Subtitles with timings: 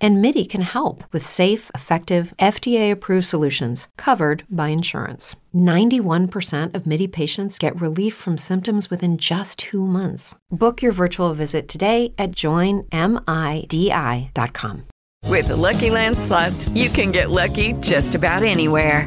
[0.00, 5.36] And MIDI can help with safe, effective, FDA approved solutions covered by insurance.
[5.54, 10.36] 91% of MIDI patients get relief from symptoms within just two months.
[10.50, 12.90] Book your virtual visit today at joinmidi.com.
[15.28, 19.06] With the Lucky Land slots, you can get lucky just about anywhere.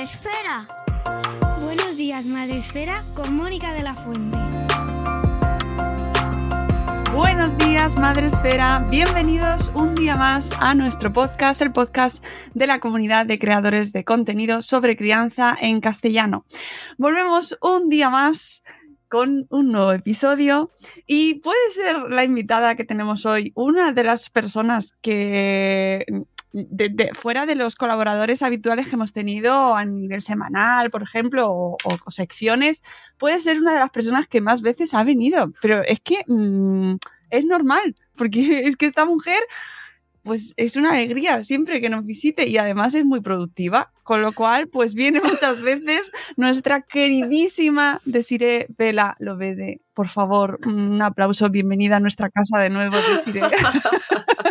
[0.00, 1.60] Días, Madre Esfera.
[1.62, 4.38] Buenos días, Madre Esfera, con Mónica de la Fuente.
[7.12, 8.86] Buenos días, Madre Esfera.
[8.88, 14.04] Bienvenidos un día más a nuestro podcast, el podcast de la comunidad de creadores de
[14.04, 16.46] contenido sobre crianza en castellano.
[16.96, 18.64] Volvemos un día más
[19.08, 20.70] con un nuevo episodio
[21.06, 26.06] y puede ser la invitada que tenemos hoy una de las personas que
[26.52, 31.76] de- fuera de los colaboradores habituales que hemos tenido a nivel semanal, por ejemplo, o,
[32.08, 32.82] secciones,
[33.18, 35.50] puede ser una de las personas que más veces ha venido.
[35.62, 36.94] Pero es que mm,
[37.30, 39.40] es normal, porque es que esta mujer,
[40.22, 44.32] pues es una alegría siempre que nos visite y además es muy productiva, con lo
[44.32, 49.80] cual, pues viene muchas veces nuestra queridísima Desiree Vela Lovede.
[49.94, 53.42] Por favor, un aplauso, bienvenida a nuestra casa de nuevo, Desiree.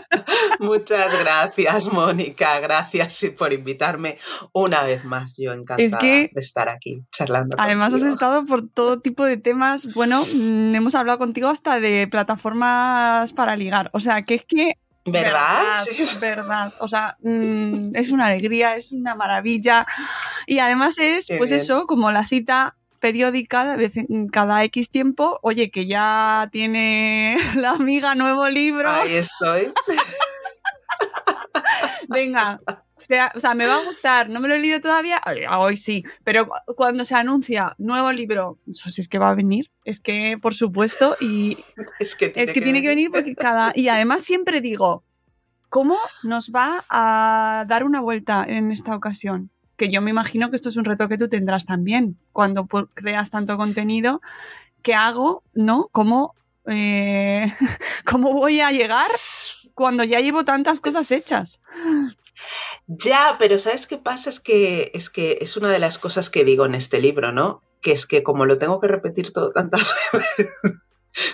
[0.60, 2.60] Muchas gracias, Mónica.
[2.60, 4.18] Gracias por invitarme
[4.54, 5.36] una vez más.
[5.38, 7.56] Yo encantada Es que- de estar aquí charlando.
[7.60, 9.94] Además has estado por todo tipo de temas.
[9.94, 13.90] Bueno, mm, hemos hablado contigo hasta de plataformas para ligar.
[13.94, 14.74] O sea, que es que
[15.06, 15.88] ¿Verdad?
[15.98, 16.74] Es verdad.
[16.80, 19.88] O sea, mm, es una alegría, es una maravilla.
[20.46, 21.62] Y además es, Qué pues bien.
[21.62, 27.38] eso, como la cita periódica, de vez en cada X tiempo, oye, que ya tiene
[27.56, 28.90] la amiga nuevo libro.
[28.90, 29.74] Ahí estoy.
[32.08, 32.60] Venga.
[32.68, 35.44] O sea, o sea, me va a gustar, no me lo he leído todavía, Ay,
[35.50, 39.72] hoy sí, pero cu- cuando se anuncia nuevo libro, pues es que va a venir,
[39.86, 41.58] es que por supuesto, y
[42.00, 43.72] Es que tiene, es que tiene que venir porque cada.
[43.74, 45.04] Y además siempre digo,
[45.70, 49.50] ¿cómo nos va a dar una vuelta en esta ocasión?
[49.80, 53.32] Que yo me imagino que esto es un reto que tú tendrás también cuando creas
[53.32, 54.22] tanto contenido.
[54.84, 55.42] ¿Qué hago?
[55.54, 55.88] ¿No?
[55.94, 56.36] ¿Cómo,
[56.68, 57.56] eh,
[58.06, 59.08] ¿Cómo voy a llegar
[59.74, 61.62] cuando ya llevo tantas cosas hechas?
[62.88, 64.30] Ya, pero ¿sabes qué pasa?
[64.30, 67.64] Es que, es que es una de las cosas que digo en este libro, ¿no?
[67.80, 70.58] Que es que como lo tengo que repetir todo tantas veces,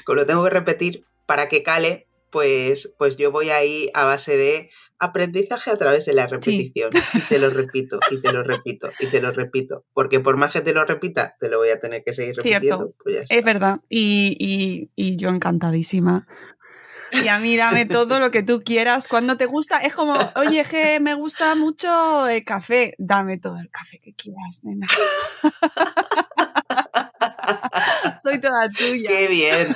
[0.06, 4.38] como lo tengo que repetir para que cale, pues, pues yo voy ahí a base
[4.38, 4.70] de
[5.00, 6.92] aprendizaje a través de la repetición.
[7.14, 9.86] Y te lo repito, y te lo repito, y te lo repito.
[9.94, 12.94] Porque por más que te lo repita, te lo voy a tener que seguir repitiendo.
[13.04, 13.36] Pues ya.
[13.38, 13.80] Es verdad.
[13.90, 16.28] Y, y- y yo encantadísima.
[17.24, 19.08] Y a mí dame todo lo que tú quieras.
[19.08, 22.94] Cuando te gusta, es como, oye, que me gusta mucho el café.
[22.98, 24.88] Dame todo el café que quieras, nena.
[28.16, 29.10] Soy toda tuya.
[29.10, 29.76] Qué bien.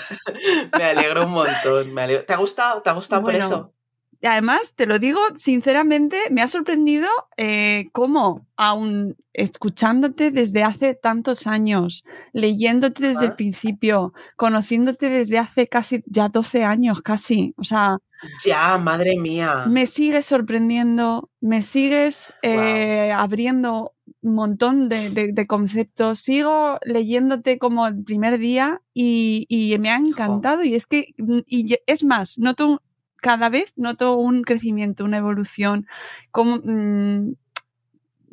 [0.78, 1.94] Me alegro un montón.
[1.94, 2.26] me alegro.
[2.26, 2.82] ¿Te ha gustado?
[2.82, 3.74] ¿Te ha gustado Bueno, por eso?
[4.22, 7.08] Y además, te lo digo sinceramente, me ha sorprendido
[7.38, 12.04] eh, cómo, aún escuchándote desde hace tantos años,
[12.34, 17.54] leyéndote desde el principio, conociéndote desde hace casi ya 12 años, casi.
[17.58, 17.98] O sea,
[18.46, 19.66] Ya, madre mía.
[19.70, 27.58] me sigues sorprendiendo, me sigues eh, abriendo un montón de, de- de conceptos, sigo leyéndote
[27.58, 31.14] como el primer día y, y me ha encantado y es que,
[31.46, 32.80] y es más, noto un-
[33.22, 35.88] cada vez noto un crecimiento, una evolución,
[36.32, 37.34] como, mm,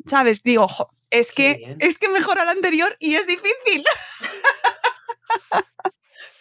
[0.05, 0.43] ¿sabes?
[0.43, 1.77] Digo, "Jo, es Qué que, bien.
[1.79, 3.83] es que mejora la anterior y es difícil.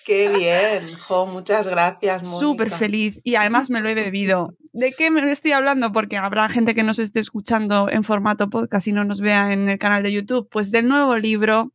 [0.04, 0.94] Qué bien.
[0.98, 2.28] Jo, muchas gracias.
[2.38, 4.54] Súper feliz y además me lo he bebido.
[4.72, 5.90] ¿De qué me estoy hablando?
[5.90, 9.68] Porque habrá gente que nos esté escuchando en formato podcast y no nos vea en
[9.68, 10.48] el canal de YouTube.
[10.50, 11.72] Pues del nuevo libro,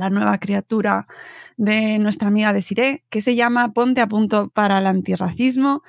[0.00, 1.06] La nueva criatura
[1.58, 5.82] de nuestra amiga Desiree, que se llama Ponte a punto para el antirracismo.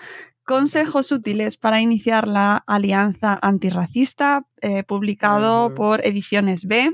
[0.44, 6.94] Consejos útiles para iniciar la alianza antirracista, eh, publicado por Ediciones B.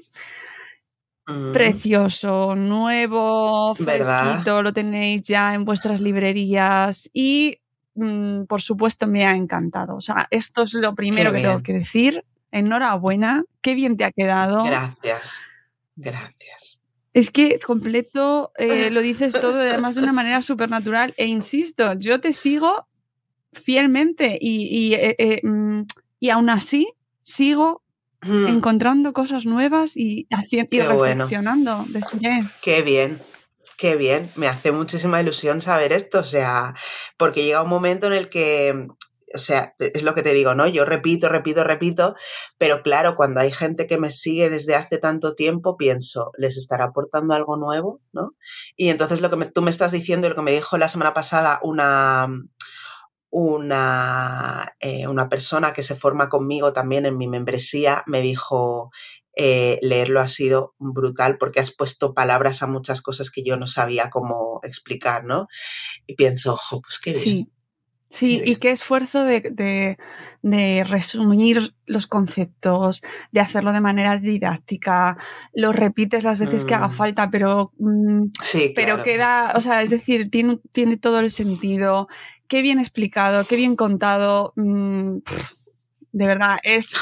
[1.25, 4.23] Mm, precioso, nuevo, ¿Verdad?
[4.25, 7.59] fresquito, lo tenéis ya en vuestras librerías y
[7.95, 9.95] mm, por supuesto me ha encantado.
[9.95, 12.23] O sea, esto es lo primero que tengo que decir.
[12.51, 14.63] Enhorabuena, qué bien te ha quedado.
[14.63, 15.41] Gracias.
[15.95, 16.76] Gracias.
[17.17, 21.93] Es que completo, eh, lo dices todo además de una manera súper natural e insisto,
[21.93, 22.87] yo te sigo
[23.53, 25.81] fielmente y, y, eh, eh, mm,
[26.19, 27.81] y aún así sigo
[28.21, 31.25] Mm, encontrando cosas nuevas y, haciendo y Qué bueno.
[31.25, 31.85] reflexionando.
[32.61, 33.21] Qué bien.
[33.77, 36.73] Qué bien, me hace muchísima ilusión saber esto, o sea,
[37.15, 38.87] porque llega un momento en el que,
[39.35, 40.67] o sea, es lo que te digo, ¿no?
[40.67, 42.15] Yo repito, repito, repito,
[42.57, 46.85] pero claro, cuando hay gente que me sigue desde hace tanto tiempo, pienso, ¿les estará
[46.85, 48.35] aportando algo nuevo, ¿no?
[48.75, 50.89] Y entonces lo que me- tú me estás diciendo y lo que me dijo la
[50.89, 52.27] semana pasada una,
[53.29, 58.89] una, eh, una persona que se forma conmigo también en mi membresía, me dijo,
[59.35, 63.67] eh, leerlo ha sido brutal porque has puesto palabras a muchas cosas que yo no
[63.67, 65.47] sabía cómo explicar, ¿no?
[66.07, 67.23] Y pienso, ojo, pues qué bien.
[67.23, 67.51] Sí.
[68.09, 68.59] Sí, y bien.
[68.59, 69.97] qué esfuerzo de, de-
[70.41, 73.01] de resumir los conceptos,
[73.31, 75.17] de hacerlo de manera didáctica,
[75.53, 76.91] lo repites las veces que haga Mm.
[76.91, 79.03] falta, pero, mm, Sí, pero claro.
[79.03, 82.07] queda, o sea, es decir, tiene, tiene todo el sentido,
[82.47, 85.51] qué bien explicado, qué bien contado, mm, pff,
[86.17, 86.93] de verdad, es,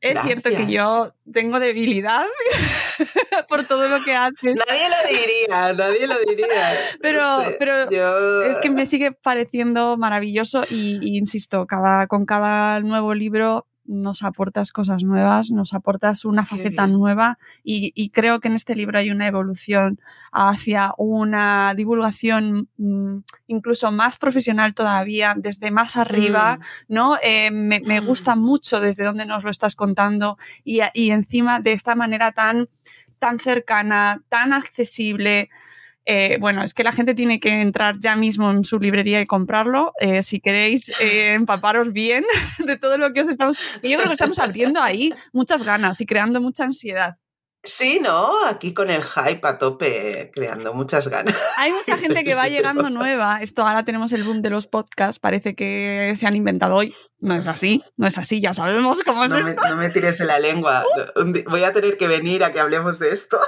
[0.00, 2.24] es cierto que yo tengo debilidad
[3.48, 4.54] por todo lo que haces.
[4.68, 6.46] Nadie lo diría, nadie lo diría.
[6.92, 12.06] No Pero- sé, pero yo- Es que me sigue pareciendo maravilloso y, y insisto, cada,
[12.06, 16.98] con cada nuevo libro nos aportas cosas nuevas, nos aportas una Qué faceta bien.
[16.98, 19.98] nueva y, y creo que en este libro hay una evolución
[20.30, 26.58] hacia una divulgación mm, incluso más profesional todavía, desde más arriba,
[26.88, 27.16] Mm, ¿no?
[27.22, 28.06] Eh, me, me Mm.
[28.06, 32.68] gusta mucho desde donde nos lo estás contando y, y encima de esta manera tan,
[33.18, 35.48] tan cercana, tan accesible.
[36.10, 39.26] Eh, bueno, es que la gente tiene que entrar ya mismo en su librería y
[39.26, 39.92] comprarlo.
[40.00, 42.24] Eh, si queréis eh, empaparos bien
[42.58, 43.58] de todo lo que os estamos...
[43.82, 47.16] y Yo creo que estamos abriendo ahí muchas ganas y creando mucha ansiedad.
[47.62, 48.30] Sí, ¿no?
[48.46, 51.36] Aquí con el hype a tope, creando muchas ganas.
[51.58, 53.40] Hay mucha gente que va llegando nueva.
[53.42, 55.18] Esto ahora tenemos el boom de los podcasts.
[55.18, 56.94] Parece que se han inventado hoy.
[57.18, 58.40] No es así, no es así.
[58.40, 59.68] Ya sabemos cómo es No me, esto.
[59.68, 60.84] no me tires en la lengua.
[61.50, 63.38] Voy a tener que venir a que hablemos de esto.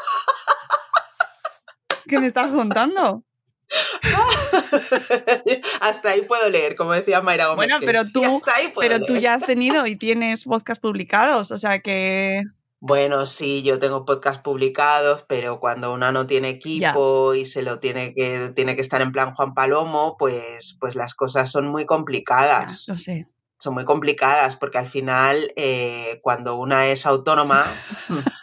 [2.10, 3.22] ¿Qué me estás contando?
[5.80, 7.68] hasta ahí puedo leer, como decía Mayra Gómez.
[7.68, 11.52] Bueno, pero tú- hasta ahí puedo Pero tú ya has tenido y tienes podcasts publicados.
[11.52, 12.42] O sea que...
[12.80, 17.78] Bueno, sí, yo tengo podcast publicados, pero cuando una no tiene equipo y se lo
[17.78, 21.84] tiene que, tiene que estar en plan Juan Palomo, pues, pues las cosas son muy
[21.84, 22.88] complicadas.
[22.88, 23.28] lo sé.
[23.60, 27.66] Son muy complicadas porque al final, eh, cuando una es autónoma,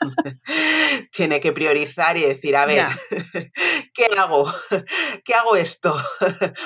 [1.12, 2.86] tiene que priorizar y decir, a ver.
[3.94, 4.46] ¿qué hago?
[5.25, 5.96] ¿Qué hago esto?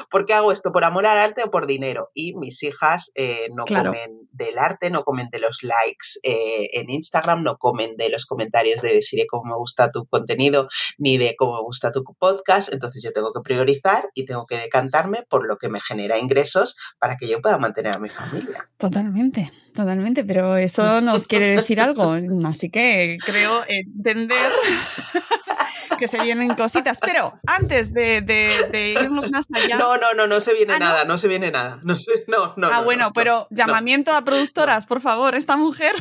[0.09, 0.71] ¿Por qué hago esto?
[0.71, 2.11] ¿Por amor al arte o por dinero?
[2.13, 3.91] Y mis hijas eh, no Claro.
[3.91, 8.25] comen del arte, no comen de los likes eh, en Instagram, no comen de los
[8.25, 10.67] comentarios de decir cómo me gusta tu contenido,
[10.97, 12.73] ni de cómo me gusta tu podcast.
[12.73, 16.75] Entonces yo tengo que priorizar y tengo que decantarme por lo que me genera ingresos
[16.99, 18.40] para que yo pueda mantener a mi familia.
[18.77, 22.15] Totalmente, totalmente, pero eso nos quiere decir algo,
[22.45, 24.37] así que creo entender
[25.99, 26.99] que se vienen cositas.
[26.99, 30.79] Pero antes de, de- de irnos más allá, No, no, no, no se viene Ah,
[30.79, 31.79] nada, no se viene nada.
[31.83, 32.67] No, se- no, no.
[32.67, 35.93] ah, no, bueno, no, pero llamamiento a productoras, por favor, esta mujer,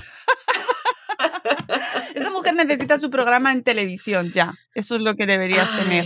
[2.15, 4.55] esta mujer necesita su programa en televisión ya.
[4.75, 6.05] Eso es lo que deberías tener.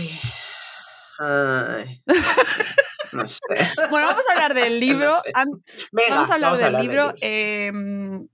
[1.19, 2.01] Ay.
[3.15, 3.39] No sé.
[3.89, 5.09] Bueno, vamos a hablar del libro.
[5.09, 5.31] No sé.
[5.33, 7.03] An- Venga, vamos a hablar del libro.
[7.07, 7.15] libro.
[7.21, 7.71] Eh,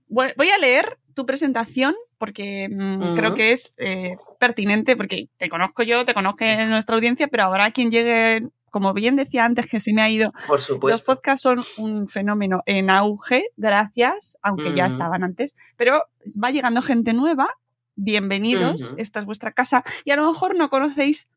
[0.08, 5.48] bueno, voy a leer tu presentación porque mm, creo que es eh, pertinente, porque te
[5.48, 9.80] conozco yo, te conozco nuestra audiencia, pero habrá quien llegue, como bien decía antes, que
[9.80, 10.30] se me ha ido.
[10.46, 11.04] Por Los supuesto.
[11.12, 16.02] podcasts son un fenómeno en auge, gracias, aunque ya estaban antes, pero
[16.42, 17.48] va llegando gente nueva.
[17.94, 21.28] Bienvenidos, esta es vuestra casa y a lo mejor no conocéis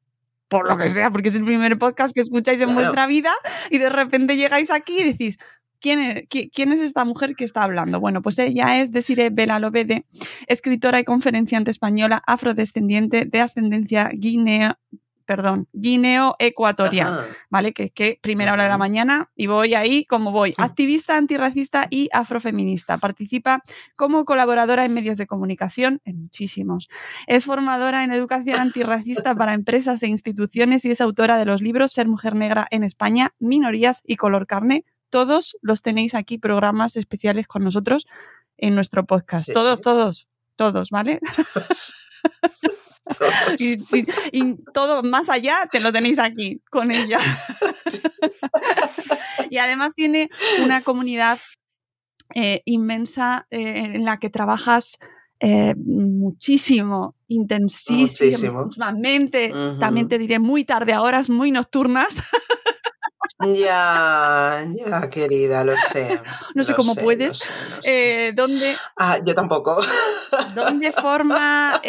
[0.48, 2.82] por lo que sea, porque es el primer podcast que escucháis en Claro.
[2.82, 3.32] vuestra vida
[3.70, 5.38] y de repente llegáis aquí y decís,
[5.80, 8.00] ¿quién es, qui- quién es esta mujer que está hablando?
[8.00, 10.06] Bueno, pues ella es Desiree Bela Lobede,
[10.48, 14.78] escritora y conferenciante española afrodescendiente de ascendencia guineo,
[15.26, 17.20] perdón, guineo-ecuatoriana.
[17.20, 17.28] Ajá.
[17.50, 17.74] ¿vale?
[17.74, 20.54] Que es que primera hora de la mañana y voy ahí como voy.
[20.58, 22.98] Activista antirracista y afrofeminista.
[22.98, 23.64] Participa
[23.96, 26.88] como colaboradora en medios de comunicación, en muchísimos.
[27.28, 31.92] Es formadora en educación antirracista para empresas e instituciones y es autora de los libros
[31.92, 34.86] Ser Mujer Negra en España, Minorías y Color Carne.
[35.10, 38.08] Todos los tenéis aquí, programas especiales con nosotros
[38.58, 39.46] en nuestro podcast.
[39.46, 39.54] Sí.
[39.54, 41.20] Todos, todos, todos, ¿vale?
[43.60, 43.78] y,
[44.32, 47.20] y, todo más allá te lo tenéis aquí con ella.
[49.50, 50.30] y además tiene
[50.64, 51.40] una comunidad
[52.34, 54.98] eh, inmensa eh, en la que trabajas
[55.40, 62.24] eh, muchísimo, intensísimamente, también te diré muy tarde a horas muy nocturnas.
[63.40, 66.20] Ya, ya, querida, lo sé.
[66.56, 67.48] No sé cómo puedes.
[68.34, 68.76] ¿Dónde?
[68.98, 69.78] Ah, yo tampoco.
[70.56, 71.82] ¿Dónde forma,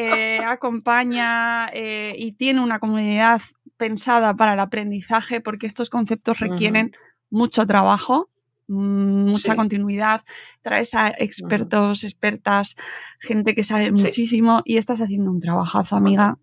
[0.47, 3.41] acompaña y tiene una comunidad
[3.77, 5.41] pensada para el aprendizaje?
[5.41, 6.95] Porque estos conceptos requieren
[7.31, 8.29] mucho trabajo
[8.69, 10.25] mucha continuidad,
[10.61, 12.75] traes a expertos, expertas,
[13.21, 16.37] gente que sabe muchísimo y estás haciendo un trabajazo, amiga.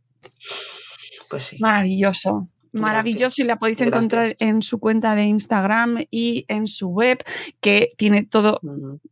[1.30, 1.58] Pues sí.
[1.60, 7.24] Maravilloso maravilloso y la podéis encontrar en su cuenta de Instagram y en su web,
[7.62, 8.60] que tiene todo,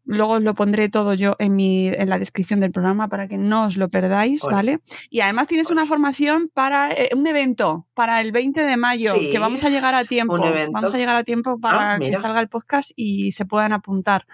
[0.05, 3.65] luego lo pondré todo yo en, mi, en la descripción del programa para que no
[3.65, 4.79] os lo perdáis, ¿vale?
[5.09, 9.39] Y además tienes una formación para eh, un evento, para el 20 de mayo, que
[9.39, 10.37] vamos a llegar a tiempo,
[10.71, 14.25] vamos a llegar a tiempo para ah, que salga el podcast y se puedan apuntar.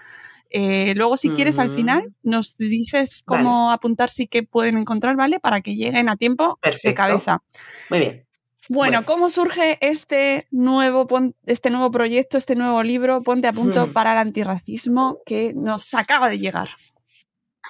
[0.50, 5.40] Eh, luego, si quieres, al final nos dices cómo apuntarse y qué pueden encontrar, ¿vale?
[5.40, 7.42] Para que lleguen a tiempo de cabeza.
[7.90, 8.27] Muy bien.
[8.68, 11.06] Bueno, ¿cómo surge este nuevo,
[11.46, 16.28] este nuevo proyecto, este nuevo libro, Ponte a punto para el antirracismo, que nos acaba
[16.28, 16.68] de llegar?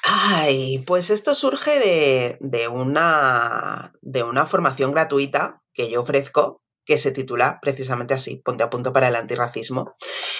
[0.04, 7.12] Ay, pues esto surge de, una, de una formación gratuita que yo ofrezco, que se
[7.12, 9.94] titula precisamente así, Ponte a punto para el antirracismo.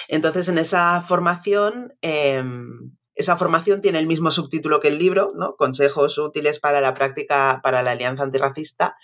[0.07, 5.57] Entonces, en esa formación em, esa formación tiene el mismo subtítulo que el libro, ¿no?
[5.57, 8.95] Consejos útiles para la práctica para la Alianza Antirracista.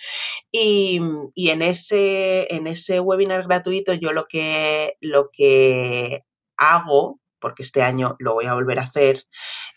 [0.53, 1.01] Y,
[1.35, 6.23] en, ese, en ese webinar gratuito yo lo que, lo que
[6.55, 9.27] hago, porque este año lo voy a volver a hacer,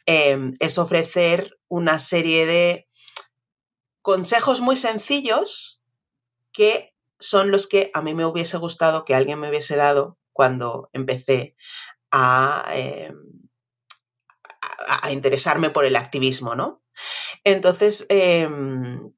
[0.06, 2.88] em, es ofrecer una serie de
[4.02, 5.82] consejos muy sencillos
[6.52, 10.90] que son los que a mí me hubiese gustado que alguien me hubiese dado cuando
[10.92, 11.56] empecé
[12.12, 13.47] a, em,
[14.88, 16.82] a, interesarme por el activismo, ¿no?
[17.44, 19.12] Entonces, em,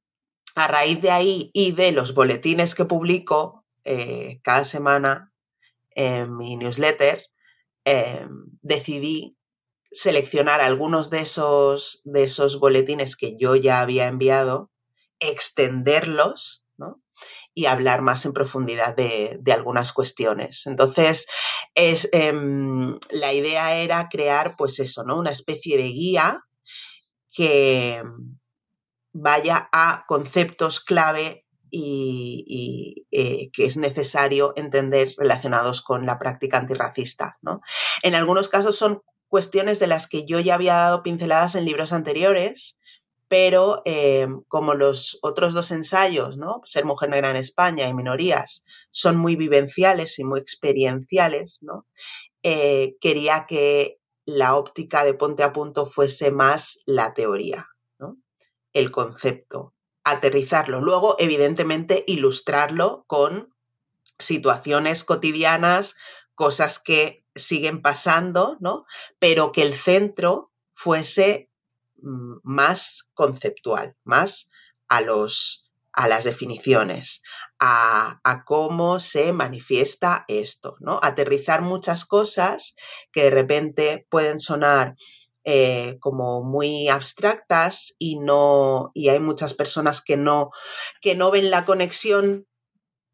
[0.54, 5.32] a raíz de ahí y de los boletines que publico eh, cada semana
[5.92, 7.24] en mi newsletter,
[7.84, 9.38] em, decidí
[9.90, 14.70] seleccionar algunos de esos, de esos boletines que yo ya había enviado,
[15.18, 16.64] extenderlos
[17.60, 20.66] y hablar más en profundidad de, algunas cuestiones.
[20.66, 21.26] Entonces,
[21.74, 25.18] es, em, la idea era crear, pues eso, ¿no?
[25.18, 26.40] Una especie de guía
[27.30, 28.02] que
[29.12, 37.36] vaya a conceptos clave y, eh, que es necesario entender relacionados con la práctica antirracista.
[37.42, 37.60] ¿no?
[38.02, 41.92] En algunos casos son cuestiones de las que yo ya había dado pinceladas en libros
[41.92, 42.78] anteriores,
[43.30, 46.62] pero eh, como los otros dos ensayos, ¿no?
[46.64, 51.86] Ser mujer negra en España y minorías, son muy vivenciales y muy experienciales, ¿no?
[52.42, 57.68] Eh, quería que la óptica de ponte a punto fuese más la teoría,
[58.00, 58.16] ¿no?
[58.72, 60.80] el concepto, aterrizarlo.
[60.80, 63.54] Luego, evidentemente, ilustrarlo con
[64.18, 65.94] situaciones cotidianas,
[66.34, 68.86] cosas que siguen pasando, ¿no?
[69.20, 71.49] Pero que el centro fuese
[72.02, 74.50] más conceptual, más
[74.88, 77.22] a, los, a las definiciones,
[77.58, 80.98] a, cómo se manifiesta esto, ¿no?
[81.02, 82.74] Aterrizar muchas cosas
[83.12, 84.96] que de repente pueden sonar
[85.44, 90.50] eh, como muy abstractas y no y hay muchas personas que no
[91.00, 92.46] que no ven la conexión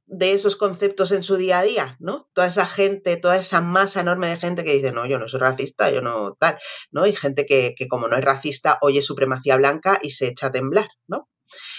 [0.06, 2.28] de esos conceptos en su día a día, ¿no?
[2.32, 5.40] Toda esa gente, toda esa masa enorme de gente que dice, no, yo no soy
[5.40, 6.58] racista, yo no tal,
[6.92, 7.06] ¿no?
[7.06, 10.88] Y gente que, como no es racista oye supremacía blanca y se echa a temblar,
[11.08, 11.28] ¿no?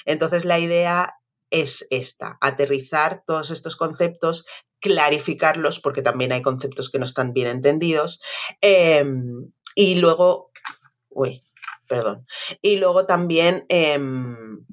[0.05, 1.13] Entonces la idea
[1.49, 4.45] es esta, aterrizar todos estos conceptos,
[4.81, 8.19] clarificarlos, porque también hay conceptos que no están bien entendidos,
[8.59, 10.51] em, y luego,
[11.09, 11.43] uy,
[11.87, 12.25] perdón,
[12.61, 14.65] y luego también em,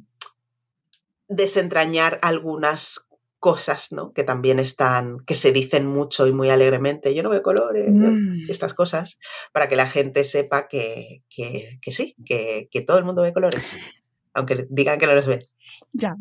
[1.29, 3.09] desentrañar algunas
[3.45, 4.15] cosas, ¿no?
[4.15, 8.49] Que también están, que se dicen mucho y muy alegremente, yo no veo colores, mm.
[8.49, 9.19] estas cosas,
[9.53, 11.25] para que la gente sepa que,
[11.83, 13.77] sí, que, todo el mundo ve colores,
[14.33, 15.43] aunque digan que no los ve.
[15.93, 16.17] Ya.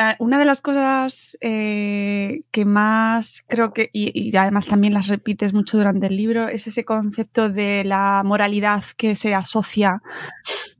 [0.00, 5.52] Ah, una de las cosas eh, que más creo que, y, además también las repites
[5.52, 10.00] mucho durante el libro, es ese concepto de la moralidad que se asocia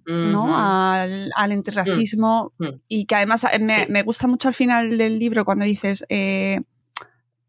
[0.09, 0.57] ¿no?
[0.57, 2.81] al, al antirracismo mm, mm.
[2.89, 6.61] y que además eh, me, me, gusta mucho al final del libro cuando dices, eh,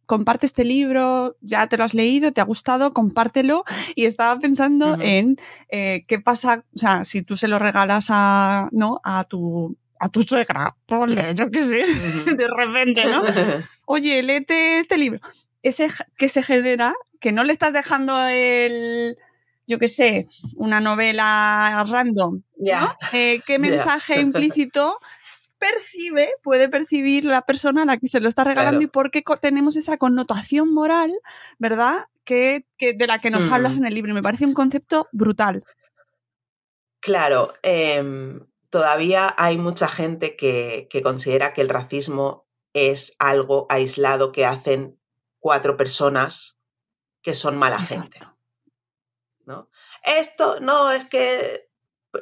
[0.10, 3.64] comparte este libro, ya te lo has leído, te ha gustado, compártelo.
[3.94, 5.38] Y estaba pensando en
[5.70, 9.00] eh, qué pasa, o sea, si tú se lo regalas a, ¿no?
[9.04, 11.86] a tu a tu suegra, ponle, yo qué sé,
[12.36, 13.22] de repente, ¿no?
[13.86, 15.20] Oye, léete este libro.
[15.62, 19.16] Ese que se genera, que no le estás dejando el,
[19.68, 22.96] yo qué sé, una novela random, ¿no?
[23.14, 25.00] Eh, ¿Qué mensaje implícito
[25.60, 29.24] percibe, puede percibir la persona a la que se lo está regalando y por qué
[29.40, 31.14] tenemos esa connotación moral,
[31.60, 32.06] ¿verdad?
[32.24, 33.80] Que, de la que nos hablas mm.
[33.80, 34.14] en el libro.
[34.14, 35.64] Me parece un concepto brutal.
[37.02, 44.46] Claro, em, todavía hay mucha gente que, considera que el racismo es algo aislado que
[44.46, 45.00] hacen
[45.40, 46.60] cuatro personas
[47.22, 48.20] que son mala gente.
[49.46, 49.70] ¿no?
[50.04, 51.69] Esto no es que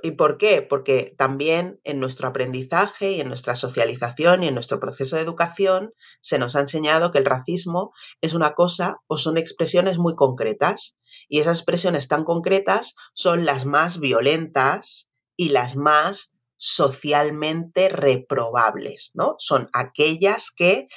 [0.03, 0.61] ¿Y por qué?
[0.61, 5.93] Porque también en nuestro aprendizaje y en nuestra socialización y en nuestro proceso de educación
[6.19, 10.97] se nos ha enseñado que el racismo es una cosa o son expresiones muy concretas.
[11.29, 19.35] Y esas expresiones tan concretas son las más violentas y las más socialmente reprobables, ¿no?
[19.37, 20.87] Son aquellas que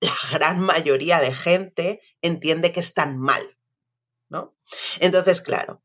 [0.00, 3.58] la gran mayoría de gente entiende que están mal,
[4.28, 4.56] ¿no?
[5.00, 5.82] Entonces, claro,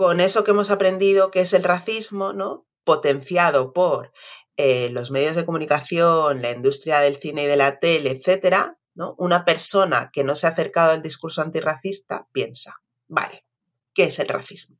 [0.00, 2.66] con eso que hemos aprendido que es el racismo, ¿no?
[2.84, 4.12] Potenciado por
[4.56, 9.14] eh, los medios de comunicación, la industria del cine y de la tele, etcétera, ¿no?
[9.18, 13.44] Una persona que no se ha acercado al discurso antirracista piensa, vale,
[13.92, 14.78] ¿qué es el racismo?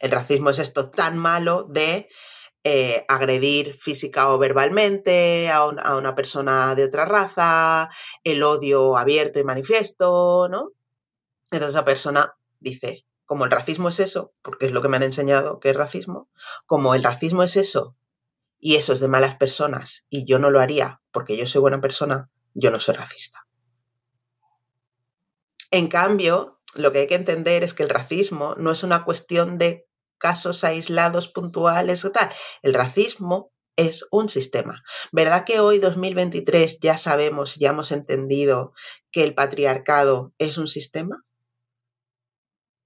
[0.00, 2.10] El racismo es esto tan malo de
[2.62, 7.88] eh, agredir física o verbalmente a, a, una persona de otra raza,
[8.22, 10.72] el odio abierto y manifiesto, ¿no?
[11.50, 15.02] Entonces esa persona dice, como el racismo es eso, porque es lo que me han
[15.02, 16.30] enseñado que es racismo,
[16.64, 17.96] como el racismo es eso
[18.58, 21.80] y eso es de malas personas y yo no lo haría porque yo soy buena
[21.80, 23.46] persona, yo no soy racista.
[25.70, 29.58] En cambio, lo que hay que entender es que el racismo no es una cuestión
[29.58, 29.86] de
[30.18, 32.30] casos aislados, puntuales o tal.
[32.62, 34.82] El racismo es un sistema.
[35.12, 38.72] ¿Verdad que hoy, 2023, ya sabemos, ya hemos entendido
[39.10, 41.24] que el patriarcado es un sistema?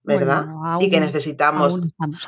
[0.02, 0.46] ¿Verdad?
[0.80, 1.78] y que necesitamos.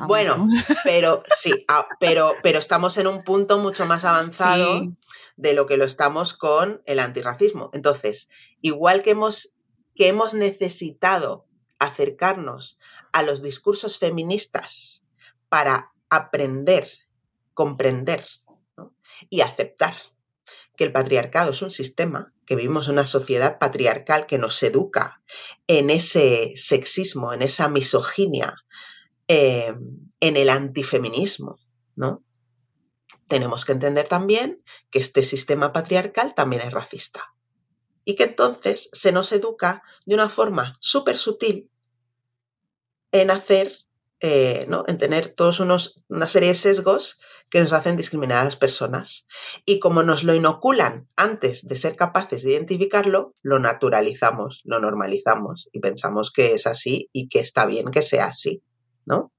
[0.06, 0.48] bueno,
[0.85, 1.66] pero sí,
[1.98, 4.92] pero, pero estamos en un punto mucho más avanzado
[5.37, 7.70] de lo que lo estamos con el antirracismo.
[7.72, 8.28] Entonces,
[8.61, 9.54] igual que hemos,
[9.94, 11.46] que hemos necesitado
[11.78, 12.78] acercarnos
[13.12, 15.02] a los discursos feministas
[15.48, 16.88] para aprender,
[17.54, 18.24] comprender
[19.28, 19.94] y aceptar
[20.76, 25.22] que el patriarcado es un sistema, que vivimos en una sociedad patriarcal que nos educa
[25.66, 28.54] en ese sexismo, en esa misoginia,
[29.28, 31.58] em, en el antifeminismo,
[31.94, 32.24] ¿no?
[33.28, 37.32] Tenemos que entender también que este sistema patriarcal también es racista
[38.04, 41.70] y que entonces se nos educa de una forma súper sutil
[43.12, 43.72] en hacer,
[44.20, 44.85] eh, ¿no?
[44.88, 47.20] en tener todos unos, una serie de sesgos
[47.53, 49.27] que nos hacen discriminar a las personas.
[49.67, 55.69] Y como nos lo inoculan antes de ser capaces de identificarlo, lo naturalizamos, lo normalizamos
[55.71, 58.62] y pensamos que es así y que está bien que sea así.
[59.05, 59.33] ¿no?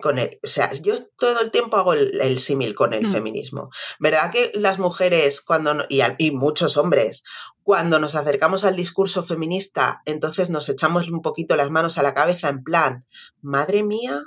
[0.00, 3.12] Con el, o sea, yo todo el tiempo hago el, símil con el mm.
[3.12, 3.68] feminismo.
[4.00, 7.22] ¿Verdad que las mujeres cuando y, y, muchos hombres
[7.62, 12.14] cuando nos acercamos al discurso feminista, entonces nos echamos un poquito las manos a la
[12.14, 13.06] cabeza en plan,
[13.42, 14.24] madre mía,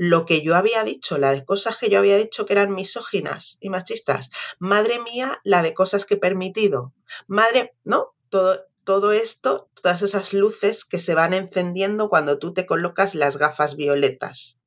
[0.00, 3.58] lo que yo había dicho, la de cosas que yo había dicho que eran misóginas
[3.60, 4.30] y machistas.
[4.60, 6.94] Madre mía, la de cosas que he permitido.
[7.26, 8.14] Madre, ¿no?
[8.28, 13.38] Todo, todo esto, todas esas luces que se van encendiendo cuando tú te colocas las
[13.38, 14.60] gafas violetas.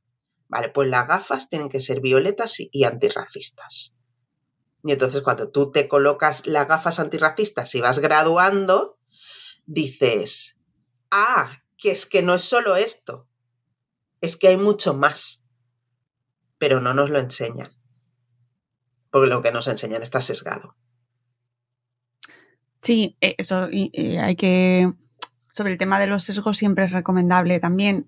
[0.49, 3.95] Vale, pues las gafas tienen que ser violetas y, antirracistas.
[4.83, 8.99] Y entonces cuando tú te colocas las gafas antirracistas y vas graduando,
[9.65, 10.57] dices,
[11.09, 13.29] ah, que es que no es solo esto,
[14.21, 15.43] es que hay mucho más,
[16.57, 17.71] pero no nos lo enseñan,
[19.09, 20.75] porque lo que nos enseñan está sesgado.
[22.81, 24.91] Sí, eh, eso hay que,
[25.51, 28.07] sobre el tema de los sesgos siempre es recomendable también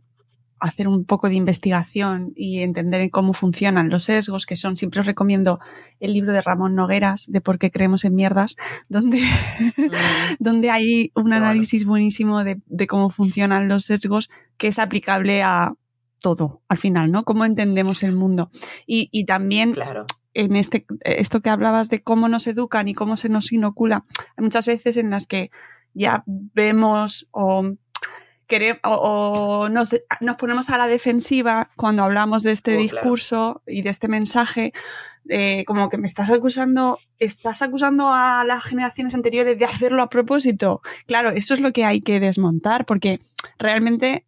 [0.63, 5.06] hacer un poco de investigación y entender cómo funcionan los sesgos, que son, siempre os
[5.06, 5.60] recomiendo
[5.99, 8.56] el libro de Ramón Nogueras, de por qué creemos en mierdas,
[8.88, 9.91] donde, mm.
[10.39, 15.73] donde hay un análisis buenísimo de, de, cómo funcionan los sesgos que es aplicable a
[16.24, 17.24] todo al final, ¿no?
[17.24, 18.50] Cómo entendemos el mundo.
[18.88, 19.76] Y, también
[20.34, 24.06] en este, esto que hablabas de cómo nos educan y cómo se nos inocula,
[24.36, 25.52] hay muchas veces en las que
[25.94, 27.74] ya vemos o,
[28.48, 29.94] queremos, o, nos,
[30.40, 34.74] ponemos a la defensiva cuando hablamos de este oh, discurso y de este mensaje
[35.30, 40.10] eh, como que me estás acusando, estás acusando a las generaciones anteriores de hacerlo a
[40.10, 40.82] propósito.
[41.06, 43.20] Claro, eso es lo que hay que desmontar, porque
[43.60, 44.26] realmente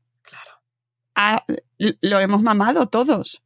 [1.78, 3.42] lo hemos mamado todos.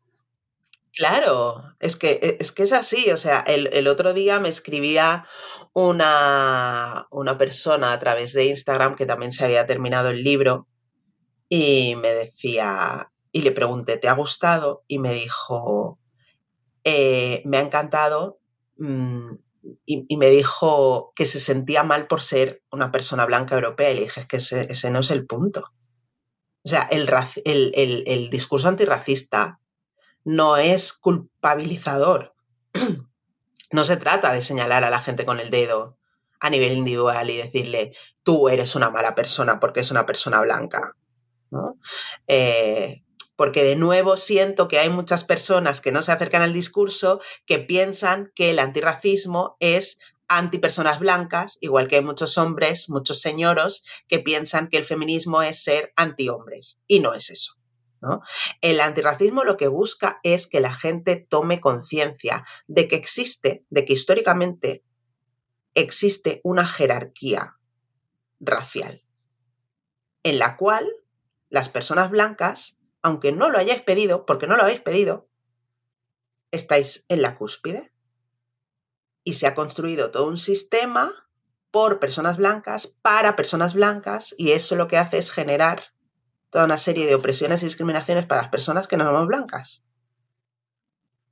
[0.94, 3.12] Claro, es que, e, es que es así.
[3.12, 5.26] O sea, el, otro día me escribía
[5.74, 10.68] una, una, persona a través de Instagram que también se había terminado el libro
[11.48, 14.84] y me decía, y le pregunté, ¿te ha gustado?
[14.88, 16.00] Y me dijo,
[16.84, 18.39] eh, me ha encantado.
[18.78, 19.34] Mm,
[19.86, 23.92] y, me dijo que se sentía mal por ser una persona blanca europea.
[23.92, 25.72] Y le dije, es que ese, no es el punto.
[26.63, 27.10] O sea, el,
[27.45, 29.60] el, el discurso antirracista
[30.24, 32.34] no es culpabilizador.
[33.72, 36.00] No se trata de señalar a la gente con el dedo
[36.39, 40.95] a nivel individual y decirle, tú eres una mala persona porque es una persona blanca.
[42.28, 43.04] Eh,
[43.36, 47.60] porque de nuevo siento que hay muchas personas que no se acercan al discurso que
[47.60, 54.20] piensan que el antirracismo es antipersonas blancas, igual que hay muchos hombres, muchos señoros que
[54.20, 56.80] piensan que el feminismo es ser antihombres.
[56.88, 57.56] Y no es eso.
[58.62, 63.84] El antirracismo lo que busca es que la gente tome conciencia de que existe, de
[63.84, 64.86] que históricamente
[65.74, 67.58] existe una jerarquía
[68.39, 69.04] racial
[70.24, 70.89] en la cual
[71.50, 75.28] las personas blancas, aunque no lo hayáis pedido, porque no lo habéis pedido,
[76.52, 77.92] estáis en la cúspide.
[79.23, 81.12] Y se ha construido todo un sistema
[81.71, 85.93] por personas blancas, para personas blancas, y eso lo que hace es generar
[86.49, 89.84] toda una serie de opresiones y discriminaciones para las personas que no somos blancas.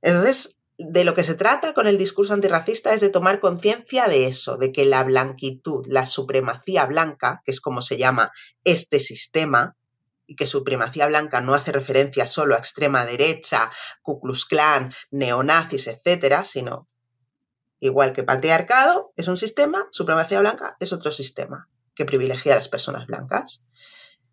[0.00, 4.26] Entonces, de lo que se trata con el discurso antirracista es de tomar conciencia de
[4.26, 8.30] eso, de que la blanquitud, la supremacía blanca, que es como se llama
[8.62, 9.76] este sistema,
[10.28, 13.72] y que supremacía blanca no hace referencia solo a extrema derecha,
[14.02, 16.86] Ku Klan, neonazis, etcétera, sino
[17.80, 22.68] igual que patriarcado es un sistema, supremacía blanca es otro sistema que privilegia a las
[22.68, 23.62] personas blancas.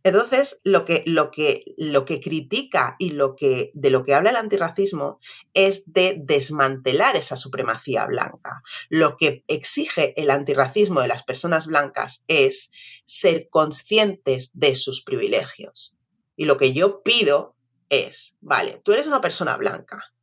[0.05, 4.29] Entonces, lo que, lo que, lo que critica y lo que, de lo que habla
[4.29, 5.19] el antirracismo
[5.55, 8.61] es de desmantelar esa supremacía blanca.
[8.89, 12.69] Lo que exige el antirracismo de las personas blancas es
[13.05, 15.97] ser conscientes de sus privilegios.
[16.35, 17.55] Y lo que yo pido
[17.89, 20.13] es, vale, tú eres una persona blanca.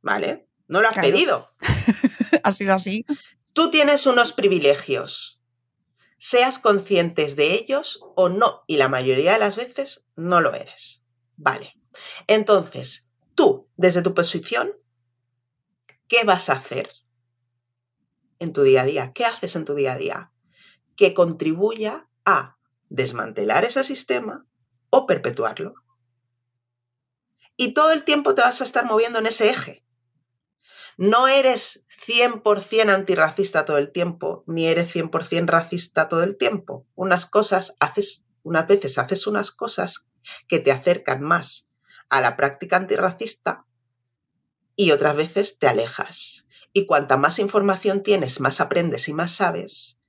[0.00, 0.47] ¿Vale?
[0.68, 1.50] No lo has pedido.
[2.42, 3.04] ha sido así.
[3.52, 5.38] Tú tienes unos privilegios
[6.18, 11.02] seas conscientes de ellos o no, y la mayoría de las veces no lo eres.
[11.36, 11.74] Vale.
[12.26, 14.72] Entonces, tú, desde tu posición,
[16.08, 16.90] ¿qué vas a hacer
[18.40, 19.12] en tu día a día?
[19.12, 20.32] ¿Qué haces en tu día a día?
[20.96, 24.46] Que contribuya a desmantelar ese sistema
[24.90, 25.74] o perpetuarlo.
[27.56, 29.84] Y todo el tiempo te vas a estar moviendo en ese eje.
[30.98, 36.88] No eres 100% antirracista todo el tiempo, ni eres 100% racista todo el tiempo.
[36.96, 40.08] Unas cosas haces, unas veces haces unas cosas
[40.48, 41.68] que te acercan más
[42.08, 43.64] a la práctica antirracista
[44.74, 46.48] y otras veces te alejas.
[46.72, 50.00] Y cuanta más información tienes, más aprendes y más sabes,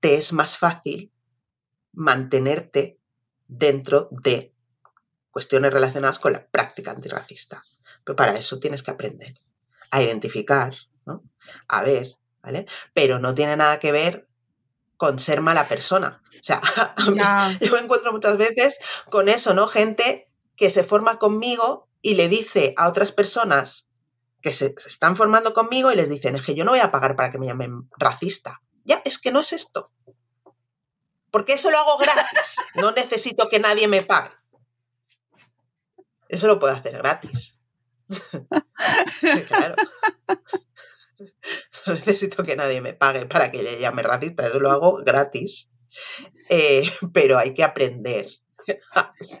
[0.00, 1.10] te es más fácil
[1.94, 3.00] mantenerte
[3.46, 4.54] dentro de
[5.30, 7.64] cuestiones relacionadas con la práctica antirracista.
[8.04, 9.43] Pero para eso tienes que aprender
[9.94, 10.74] a identificar,
[11.06, 11.22] ¿no?
[11.68, 12.66] A ver, ¿vale?
[12.94, 14.28] Pero no tiene nada que ver
[14.96, 16.20] con ser mala persona.
[16.30, 16.60] O sea,
[17.60, 18.78] yo me encuentro muchas veces
[19.08, 19.68] con eso, ¿no?
[19.68, 23.88] Gente que se forma conmigo y le dice a otras personas
[24.42, 27.14] que se, están formando conmigo y les dicen, es que yo no voy a pagar
[27.14, 28.62] para que me llamen racista.
[28.84, 29.92] Ya, es que no es esto.
[31.30, 32.56] Porque eso lo hago gratis.
[32.74, 34.34] No necesito que nadie me pague.
[36.28, 37.53] Eso lo puedo hacer gratis.
[39.48, 39.74] claro.
[41.86, 45.70] No necesito que nadie me pague para que le llame racista, eso lo hago gratis.
[46.48, 48.26] Eh, pero hay que aprender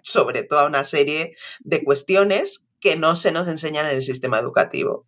[0.02, 5.06] sobre toda una serie de cuestiones que no se nos enseñan en el sistema educativo.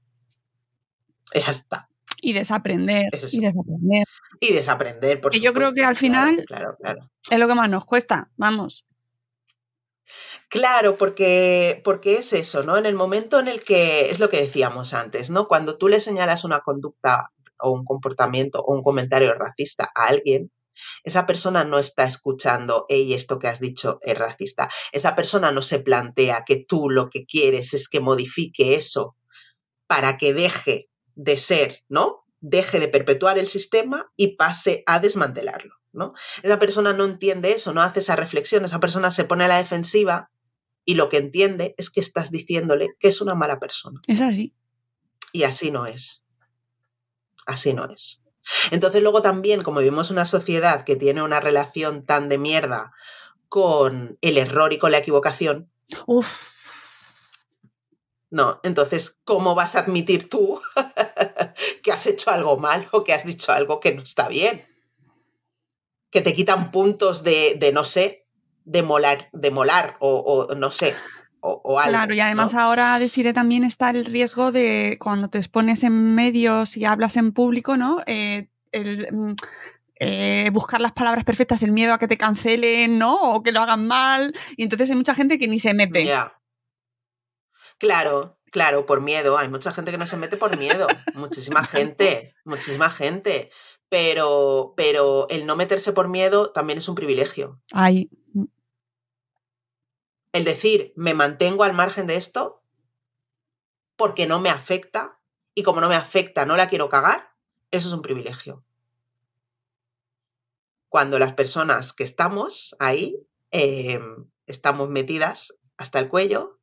[1.35, 1.90] Ya está.
[2.23, 3.09] Y desaprender.
[3.12, 4.05] Y desaprender.
[4.40, 7.11] Y desaprender, por Yo creo que al final claro, claro.
[7.29, 8.87] es lo que más nos cuesta, vamos.
[10.49, 12.77] Claro, porque, porque es eso, ¿no?
[12.77, 15.49] En el momento en el que, es lo que decíamos antes, ¿no?
[15.49, 20.53] Cuando tú le señalas una conducta o un comportamiento o un comentario racista a alguien,
[21.05, 24.71] esa persona no está escuchando, hey, esto que has dicho es racista.
[24.93, 29.17] Esa persona no se plantea que tú lo que quieres es que modifique eso
[29.89, 32.25] para que deje de ser, ¿no?
[32.41, 35.75] Deje de perpetuar el sistema y pase a desmantelarlo.
[36.43, 39.59] Esa persona no entiende eso, no hace esa reflexión, esa persona se pone a la
[39.59, 40.31] defensiva
[40.87, 44.01] y lo que entiende es que estás diciéndole que es una mala persona.
[44.07, 44.55] Es así.
[45.33, 46.25] Y así no es.
[47.44, 48.22] Así no es.
[48.70, 52.92] Entonces luego también, como vivimos una sociedad que tiene una relación tan de mierda
[53.51, 55.70] con el error y con la equivocación,
[56.07, 56.27] Uf,
[58.31, 60.61] no, entonces, ¿cómo vas a admitir tú
[61.83, 64.66] que has hecho algo mal o que has dicho algo que no está bien?
[66.11, 68.26] Que te quitan puntos de, de no sé,
[68.67, 70.19] de molar, de molar o,
[70.51, 70.95] o no sé,
[71.41, 71.93] o, o algo.
[71.93, 72.61] claro, y además ¿no?
[72.61, 77.33] ahora, Desire, también está el riesgo de cuando te expones en medios y hablas en
[77.33, 78.03] público, ¿no?
[78.07, 79.35] Eh, el, mm,
[79.99, 83.15] eh, buscar las palabras perfectas, el miedo a que te cancelen, ¿no?
[83.15, 84.35] O que lo hagan mal.
[84.57, 86.07] Y entonces hay mucha gente que ni se mete.
[87.79, 89.39] Claro, claro, por miedo.
[89.39, 90.87] Hay mucha gente que no se mete por miedo.
[91.15, 93.51] muchísima gente, muchísima gente.
[93.89, 97.61] Pero, pero el no meterse por miedo también es un privilegio.
[97.73, 98.11] Ay,
[100.37, 102.62] El decir, me mantengo al margen de esto
[103.96, 105.18] porque no me afecta
[105.55, 107.31] y como no me afecta no la quiero cagar,
[107.70, 108.62] eso es un privilegio.
[110.90, 113.99] Cuando las personas que estamos ahí eh,
[114.46, 116.61] estamos metidas hasta el cuello,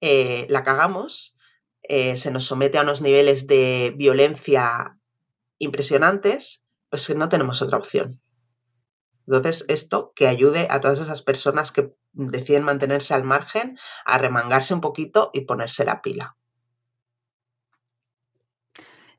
[0.00, 1.36] eh, la cagamos,
[1.82, 5.00] eh, se nos somete a unos niveles de violencia
[5.58, 8.20] impresionantes, pues no tenemos otra opción.
[9.26, 14.72] Entonces, esto que ayude a todas esas personas que deciden mantenerse al margen a remangarse
[14.74, 16.36] un poquito y ponerse la pila.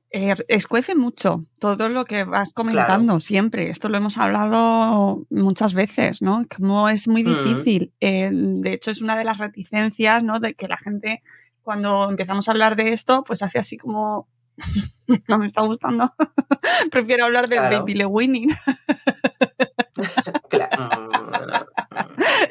[0.10, 3.70] eh, escuece mucho todo lo que vas comentando siempre.
[3.70, 6.46] Esto lo hemos hablado muchas veces, ¿no?
[6.56, 7.26] Como es muy Mm.
[7.26, 7.94] difícil.
[8.00, 10.40] Eh, de hecho, es una de las reticencias, ¿no?
[10.40, 11.24] De que la gente,
[11.62, 14.30] cuando empezamos a hablar de esto, pues hace así como.
[15.28, 16.14] no me está gustando.
[16.92, 17.80] Prefiero hablar de Claro.
[17.80, 18.06] Baby Le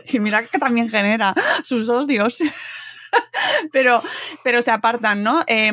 [0.13, 2.39] Y mira que también genera sus odios.
[3.73, 4.03] pero,
[4.45, 5.43] pero se apartan, ¿no?
[5.47, 5.73] Eh,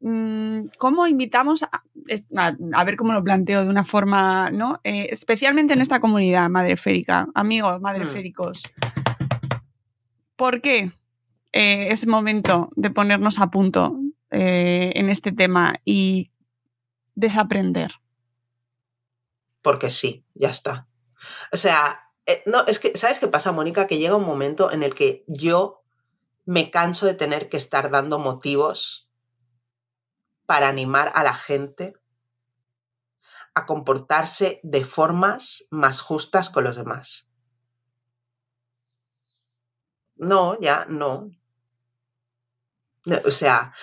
[0.00, 4.80] mm, ¿Cómo invitamos a, es- a- a ver cómo lo planteo de una forma, ¿no?
[4.84, 8.62] Eh, especialmente en esta comunidad madreférica, amigos madreféricos.
[10.36, 10.92] ¿Por qué
[11.52, 13.96] eh, es momento de ponernos a punto
[14.30, 16.30] en este tema y
[17.14, 17.92] desaprender?
[19.62, 20.88] Porque sí, ya está.
[21.52, 23.86] O sea, eh, no, es que, ¿sabes qué pasa, Mónica?
[23.86, 25.82] Que llega un momento en el que yo
[26.44, 29.10] me canso de tener que estar dando motivos
[30.46, 31.94] para animar a la gente
[33.54, 37.30] a comportarse de formas más justas con los demás.
[40.16, 41.30] No, ya, no.
[43.04, 43.74] No, O sea,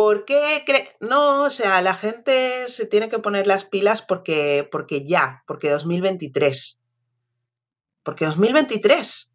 [0.00, 4.66] ¿por qué cre- No, o sea, la gente se tiene que poner las pilas porque,
[4.72, 6.80] porque ya, porque 2023.
[8.02, 9.34] Porque 2023.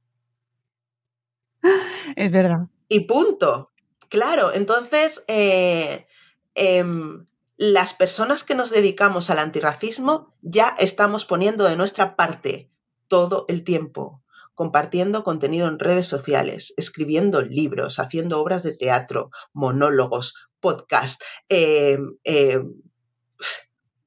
[2.16, 2.62] Es verdad.
[2.88, 3.74] Y punto.
[4.10, 6.08] Claro, entonces eh,
[6.56, 12.72] em, las personas que nos dedicamos al antirracismo ya estamos poniendo de nuestra parte
[13.08, 14.24] todo el tiempo,
[14.56, 20.34] compartiendo contenido en redes sociales, escribiendo libros, haciendo obras de teatro, monólogos,
[20.66, 22.64] podcast, em, em,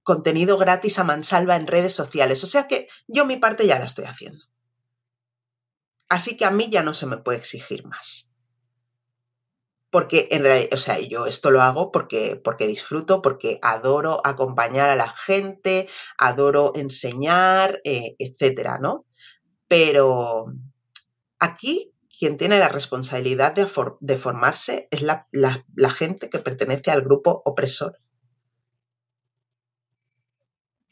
[0.03, 2.42] contenido gratis a mansalva en redes sociales.
[2.44, 4.44] O sea que yo mi parte ya la estoy haciendo.
[6.09, 8.29] Así que a mí ya no se me puede exigir más
[9.90, 14.90] porque en realidad, o sea, yo esto lo hago porque, porque disfruto, porque adoro acompañar
[14.90, 19.07] a la gente, adoro enseñar, eh, etcétera, ¿no?
[19.66, 20.47] Pero
[21.38, 27.02] aquí quien tiene la responsabilidad de, for- de formarse es la gente que pertenece al
[27.02, 28.00] grupo opresor.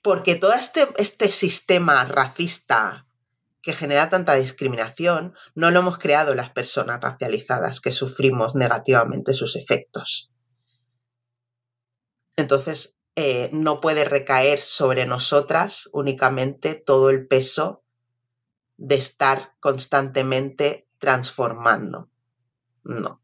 [0.03, 3.09] Porque todo este, este sistema racista
[3.61, 9.57] que genera tanta discriminación no lo hemos creado las personas racializadas que sufrimos negativamente sus
[9.57, 10.31] efectos.
[12.37, 17.83] Entonces, eh, no puede recaer sobre nosotras únicamente todo el peso
[18.77, 22.09] de estar constantemente transformando.
[22.85, 23.21] No.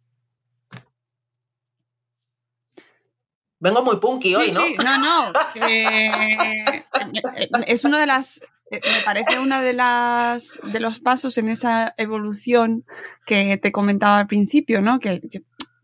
[3.60, 4.60] Vengo muy punky hoy, Sí, ¿no?
[4.62, 5.32] sí, no, no.
[5.54, 6.84] que-
[7.66, 8.42] es uno de las.
[8.70, 12.84] eh, Me parece uno de las de los pasos en esa evolución
[13.24, 14.98] que te comentaba al principio, ¿no?
[14.98, 15.20] Que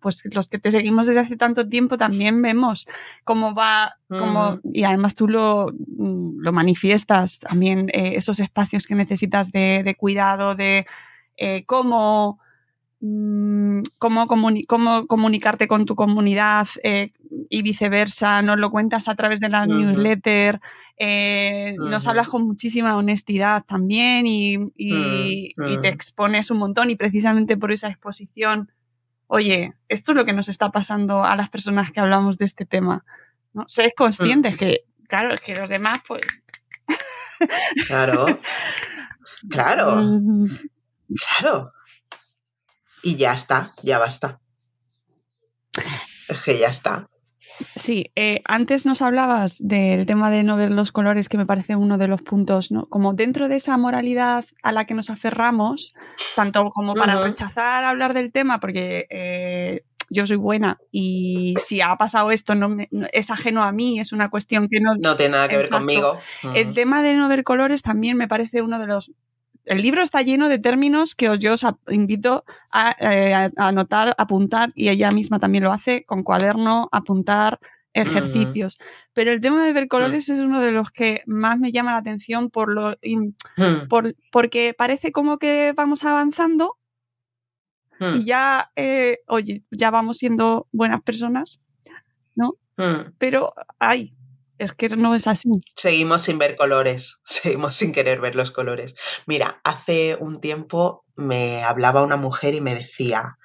[0.00, 2.86] pues los que te seguimos desde hace tanto tiempo también vemos
[3.24, 8.94] cómo va, cómo, y además tú lo, mm, lo manifiestas también, eh, esos espacios que
[8.94, 10.86] necesitas de, de cuidado, de
[11.38, 12.38] eh, cómo,
[13.00, 17.12] mm, cómo, comuni- cómo comunicarte con tu comunidad eh,
[17.48, 19.72] y viceversa, nos lo cuentas a través de la Ujú.
[19.72, 20.60] newsletter,
[20.98, 25.94] eh, nos hablas con muchísima honestidad también y, y- Mm, y te mm.
[25.94, 28.70] expones un montón y precisamente por esa exposición
[29.30, 32.64] oye, esto es lo que nos está pasando a las personas que hablamos de este
[32.64, 33.04] tema.
[33.52, 33.66] ¿no?
[33.68, 36.22] Ser conscientes que, claro, que los demás, pues...
[37.86, 38.38] Claro,
[39.50, 40.00] claro,
[41.38, 41.72] claro.
[43.02, 44.40] Y ya está, ya basta.
[46.28, 47.08] Es que ya está.
[47.74, 51.74] Sí, eh, antes nos hablabas del tema de no ver los colores, que me parece
[51.74, 52.86] uno de los puntos, ¿no?
[52.86, 55.94] Como dentro de esa moralidad a la que nos aferramos,
[56.36, 61.96] tanto como para rechazar hablar del tema, porque eh, yo soy buena y si ha
[61.96, 64.94] pasado esto no, me- no- es ajeno a mí, es una cuestión que no...
[64.96, 66.16] No tiene nada que ver conmigo.
[66.54, 69.10] El tema de no ver colores también me parece uno de los...
[69.68, 74.14] El libro está lleno de términos que os, yo os invito a, eh, a- anotar,
[74.18, 77.58] apuntar, y ella misma también lo hace con cuaderno, apuntar
[77.92, 78.78] ejercicios.
[79.12, 81.98] Pero el tema de ver colores es uno de los que más me llama la
[81.98, 86.76] atención por lo, Mm, por- porque parece como que vamos avanzando
[88.00, 91.60] mm, y ya, eh, oye, ya vamos siendo buenas personas,
[92.36, 93.12] mm.
[93.18, 94.14] pero ay,
[94.58, 95.50] es que no es así.
[95.76, 98.94] Seguimos sin ver colores, seguimos sin querer ver los colores.
[99.26, 103.38] Mira, hace un tiempo me hablaba una mujer y me decía,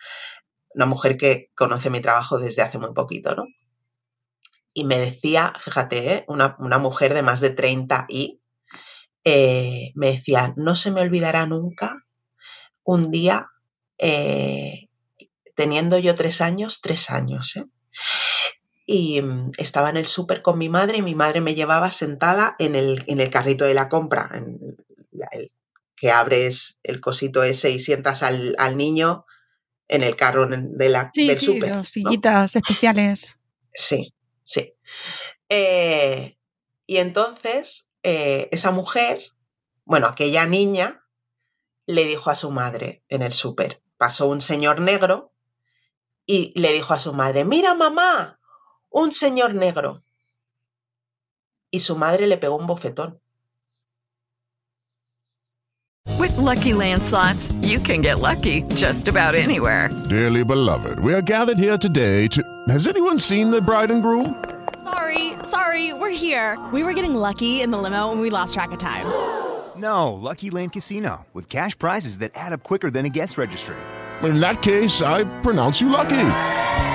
[0.74, 3.46] una mujer que conoce mi trabajo desde hace muy poquito, ¿no?
[4.74, 6.26] Y me decía, fíjate, ¿eh?
[6.28, 8.42] una, una mujer de más de 30 y
[9.24, 12.04] eh, me decía, no se me olvidará nunca
[12.84, 13.50] un día
[14.00, 14.90] eh,
[15.56, 17.66] teniendo yo tres años, tres años, ¿eh?
[18.86, 22.56] Y mm, estaba en el súper con mi madre y mi madre me llevaba sentada
[22.60, 24.78] en el, en el carrito de la compra, en
[25.32, 25.52] el-
[25.96, 29.26] que abres el cosito ese y sientas al, al niño
[29.88, 31.70] en el carro de la, Sí, del sí, súper.
[31.70, 31.84] los ¿no?
[31.86, 33.38] sillitas especiales.
[33.74, 34.74] Sí, sí.
[35.50, 36.38] Eh,
[36.86, 39.22] y entonces eh, esa mujer,
[39.86, 41.06] bueno, aquella niña,
[41.86, 45.34] le dijo a su madre en el súper, pasó un señor negro
[46.26, 48.40] y le dijo a su madre, mira mamá,
[48.94, 50.02] un señor negro.
[51.72, 53.20] Y su madre le pegó un bofetón.
[56.20, 59.90] With Lucky Land slots, you can get lucky just about anywhere.
[60.10, 62.42] Dearly beloved, we are gathered here today to.
[62.70, 64.36] Has anyone seen the bride and groom?
[64.84, 66.58] Sorry, sorry, we're here.
[66.72, 69.06] We were getting lucky in the limo and we lost track of time.
[69.76, 73.76] No, Lucky Land Casino, with cash prizes that add up quicker than a guest registry.
[74.22, 76.30] In that case, I pronounce you lucky.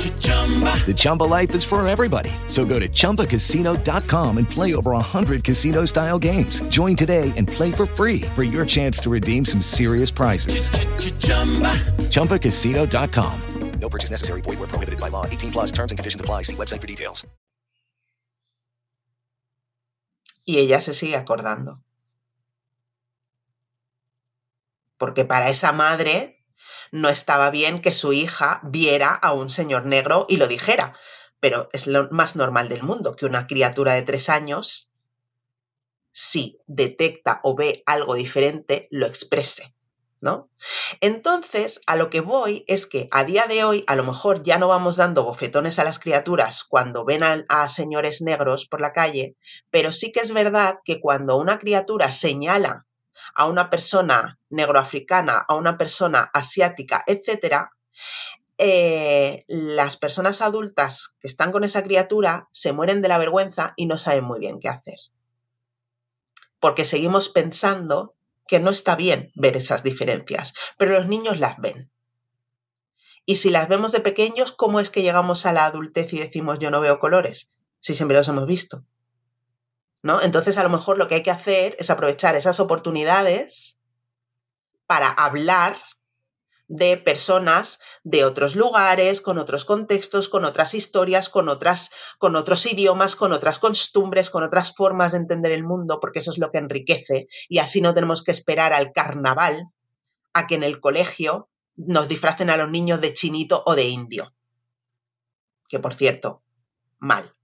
[0.00, 2.30] The Chumba life is for everybody.
[2.48, 6.62] So go to ChumbaCasino.com and play over 100 casino style games.
[6.62, 10.70] Join today and play for free for your chance to redeem some serious prizes.
[12.10, 13.40] ChumbaCasino.com.
[13.80, 14.42] No purchase necessary.
[14.42, 15.26] Void where prohibited by law.
[15.26, 16.42] 18 plus terms and conditions apply.
[16.42, 17.26] See website for details.
[20.46, 21.82] Y ella se sigue acordando.
[24.98, 26.39] Porque para esa madre
[26.90, 30.94] no estaba bien que su hija viera a un señor negro y lo dijera.
[31.38, 34.92] Pero es lo más normal del mundo que una criatura de tres años,
[36.12, 39.74] si detecta o ve algo diferente, lo exprese.
[40.22, 40.50] ¿No?
[41.00, 44.58] Entonces, a lo que voy es que a día de hoy, a lo mejor ya
[44.58, 48.92] no vamos dando bofetones a las criaturas cuando ven a, a señores negros por la
[48.92, 49.34] calle,
[49.70, 52.86] pero sí que es verdad que cuando una criatura señala
[53.34, 57.72] a una persona negroafricana, a una persona asiática, etcétera,
[58.58, 63.86] eh, las personas adultas que están con esa criatura se mueren de la vergüenza y
[63.86, 64.98] no saben muy bien qué hacer.
[66.58, 68.14] Porque seguimos pensando
[68.46, 71.90] que no está bien ver esas diferencias, pero los niños las ven.
[73.24, 76.58] Y si las vemos de pequeños, ¿cómo es que llegamos a la adultez y decimos
[76.58, 77.54] yo no veo colores?
[77.78, 78.84] Si siempre los hemos visto.
[80.02, 80.22] ¿No?
[80.22, 83.76] Entonces a lo mejor lo que hay que hacer es aprovechar esas oportunidades
[84.86, 85.76] para hablar
[86.70, 92.64] de personas de otros lugares, con otros contextos, con otras historias, con, otras, con otros
[92.64, 96.52] idiomas, con otras costumbres, con otras formas de entender el mundo, porque eso es lo
[96.52, 97.26] que enriquece.
[97.48, 99.64] Y así no tenemos que esperar al carnaval
[100.32, 104.32] a que en el colegio nos disfracen a los niños de chinito o de indio.
[105.68, 106.44] Que por cierto,
[107.00, 107.34] mal.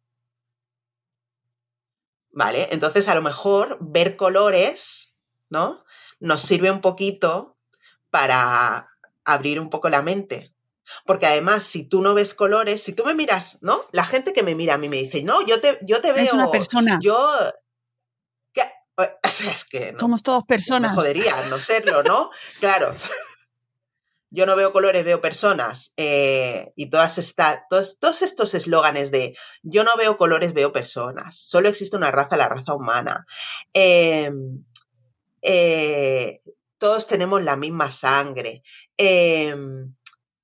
[2.37, 2.69] ¿Vale?
[2.71, 5.15] Entonces a lo mejor ver colores,
[5.49, 5.83] ¿no?
[6.21, 7.57] Nos sirve un poquito
[8.11, 8.91] para
[9.25, 10.53] abrir un poco la mente.
[11.07, 13.87] Porque además, si tú no ves colores, si tú me miras, ¿no?
[13.91, 16.25] La gente que me mira a mí me dice, no, yo te, yo te veo.
[16.25, 16.99] Es una persona.
[17.03, 17.17] Yo.
[18.53, 19.99] que- O sea, es que no.
[20.01, 20.91] Somos todos personas.
[20.93, 22.31] Me jodería no serlo, ¿no?
[22.61, 22.93] claro.
[24.31, 25.93] Yo no veo colores, veo personas.
[25.97, 31.39] Eh, y todas esta, todos, todos estos eslóganes de yo no veo colores, veo personas.
[31.39, 33.27] Solo existe una raza, la raza humana.
[33.73, 34.65] Em,
[35.43, 36.41] eh,
[36.79, 38.63] todos tenemos la misma sangre.
[38.97, 39.95] Em,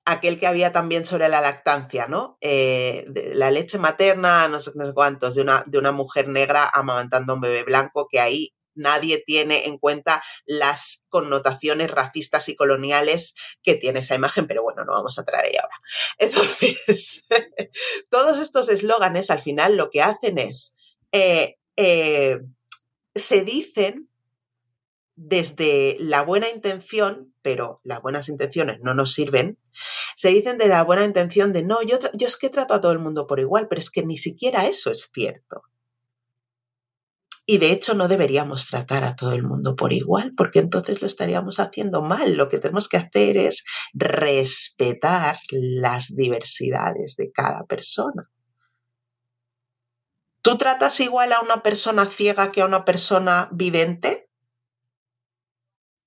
[0.05, 2.37] aquel que había también sobre la lactancia, ¿no?
[2.41, 3.05] Eh,
[3.35, 7.41] la leche materna, no sé, cuántos, de una, de una mujer negra amamantando a un
[7.41, 13.99] bebé blanco, que ahí nadie tiene en cuenta las connotaciones racistas y coloniales que tiene
[13.99, 15.81] esa imagen, pero bueno, no vamos a traer ahí ahora.
[16.17, 17.27] Entonces,
[18.09, 20.75] todos estos eslóganes al final lo que hacen es,
[21.11, 22.39] eh, eh,
[23.15, 24.09] se dicen
[25.15, 29.59] desde la buena intención, pero las buenas intenciones no nos sirven,
[30.15, 32.91] se dicen de la buena intención de no, yo, yo es que trato a todo
[32.91, 35.63] el mundo por igual, pero es que ni siquiera eso es cierto.
[37.45, 41.07] Y de hecho no deberíamos tratar a todo el mundo por igual, porque entonces lo
[41.07, 42.37] estaríamos haciendo mal.
[42.37, 43.63] Lo que tenemos que hacer es
[43.93, 48.29] respetar las diversidades de cada persona.
[50.41, 54.29] ¿Tú tratas igual a una persona ciega que a una persona vidente?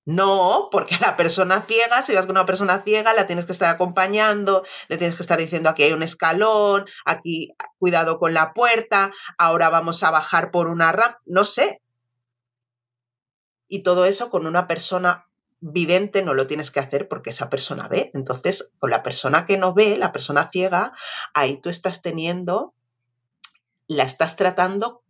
[0.07, 3.69] No, porque la persona ciega, si vas con una persona ciega, la tienes que estar
[3.69, 9.11] acompañando, le tienes que estar diciendo aquí hay un escalón, aquí cuidado con la puerta,
[9.37, 11.81] ahora vamos a bajar por una rampa, no sé.
[13.67, 15.27] Y todo eso con una persona
[15.59, 18.09] vidente no lo tienes que hacer porque esa persona ve.
[18.13, 20.93] Entonces, con la persona que no ve, la persona ciega,
[21.33, 22.73] ahí tú estás teniendo,
[23.87, 25.03] la estás tratando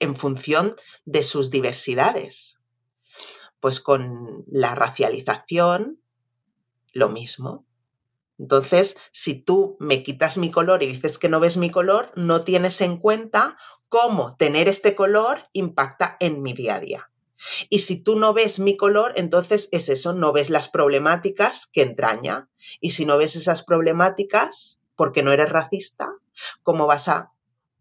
[0.00, 0.74] en función
[1.04, 2.59] de sus diversidades.
[3.60, 6.00] Pues con la racialización,
[6.92, 7.66] lo mismo.
[8.38, 12.42] Entonces, si tú me quitas mi color y dices que no ves mi color, no
[12.42, 13.58] tienes en cuenta
[13.90, 17.10] cómo tener este color impacta en mi día a día.
[17.68, 21.82] Y si tú no ves mi color, entonces es eso, no ves las problemáticas que
[21.82, 22.48] entraña.
[22.80, 26.10] Y si no ves esas problemáticas, porque no eres racista,
[26.62, 27.32] ¿cómo vas a,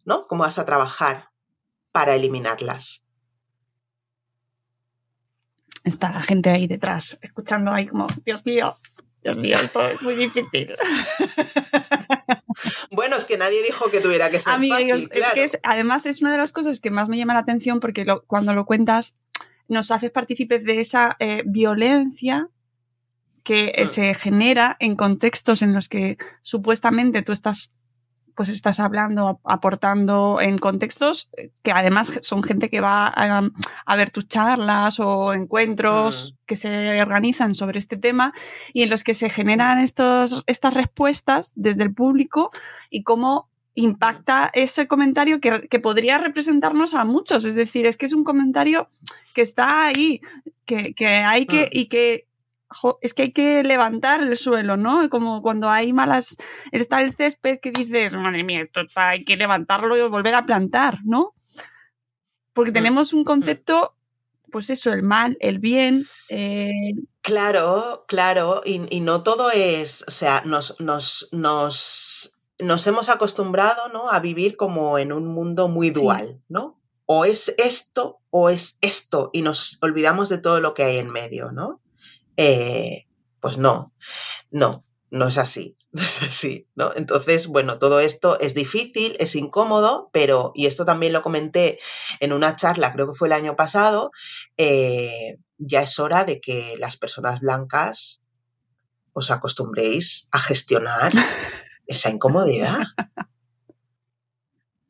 [0.06, 0.28] ¿no?
[0.28, 1.32] ¿Cómo vas a trabajar
[1.92, 3.06] para eliminarlas?
[5.90, 8.76] Está la gente ahí detrás, escuchando ahí como, Dios mío,
[9.24, 10.74] Dios mío, esto es muy difícil.
[12.92, 16.32] Bueno, es que nadie dijo que tuviera que ser fácil, es que además es una
[16.32, 19.16] de las cosas que más me llama la atención porque cuando lo cuentas
[19.68, 22.50] nos haces partícipes de esa eh, violencia
[23.44, 23.88] que eh, mm.
[23.88, 27.74] se genera en contextos en los que supuestamente tú estás
[28.40, 31.30] pues estás hablando, aportando en contextos
[31.62, 37.54] que además son gente que va a, ver tus charlas o encuentros que se organizan
[37.54, 38.34] sobre este tema
[38.72, 42.52] y en los que se generan estos, estas respuestas desde el público
[42.90, 47.44] y cómo impacta ese comentario que, que, podría representarnos a muchos.
[47.44, 48.88] Es decir, es que es un comentario
[49.34, 50.22] que está ahí,
[50.64, 52.29] que, que hay que, y que
[53.02, 55.10] es que hay que levantar el suelo, ¿no?
[55.10, 56.38] Como cuando hay malas,
[56.72, 61.00] está el césped que dices, madre mía, esto hay que levantarlo y volver a plantar,
[61.04, 61.34] ¿no?
[62.54, 63.26] Porque mm, tenemos un mm.
[63.26, 63.96] concepto,
[64.52, 66.08] pues eso, el mal, el bien.
[66.30, 73.90] Eh, claro, claro, y, no todo es, o sea, nos, nos, nos, nos hemos acostumbrado,
[73.90, 74.12] ¿no?
[74.12, 76.80] A vivir como en un mundo muy dual, ¿no?
[77.06, 81.10] O es esto o es esto, y nos olvidamos de todo lo que hay en
[81.10, 81.82] medio, ¿no?
[82.42, 83.06] Eh,
[83.42, 83.94] pues no,
[84.50, 86.94] no, no es así, no es así, ¿no?
[86.96, 91.80] Entonces, bueno, todo esto es difícil, es incómodo, pero, y esto también lo comenté
[92.22, 94.12] en una charla, creo que fue el año pasado,
[94.56, 98.24] eh, ya es hora de que las personas blancas
[99.12, 101.12] os acostumbréis a gestionar
[101.88, 102.80] esa incomodidad.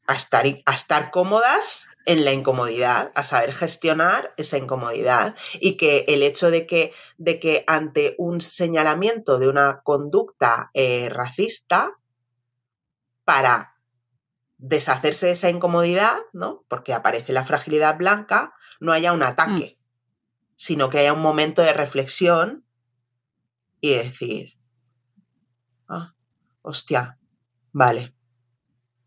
[0.09, 6.05] A estar, a estar cómodas en la incomodidad, a saber gestionar esa incomodidad y que
[6.07, 11.99] el hecho de que, de que ante un señalamiento de una conducta eh, racista,
[13.29, 13.75] para
[14.57, 16.65] deshacerse de esa incomodidad, ¿no?
[16.67, 19.83] Porque aparece la fragilidad blanca, no haya un ataque, mm.
[20.55, 22.65] sino que haya un momento de reflexión
[23.81, 24.57] y decir,
[25.87, 26.15] ah,
[26.63, 27.19] hostia,
[27.71, 28.15] vale,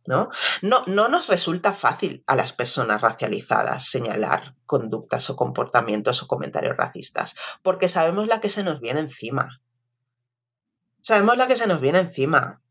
[0.07, 0.31] ¿no?
[0.63, 6.77] No, no nos resulta fácil a las personas racializadas señalar conductas o comportamientos o comentarios
[6.77, 9.61] racistas, porque sabemos la que se nos viene encima.
[11.01, 12.63] Sabemos la que se nos viene encima.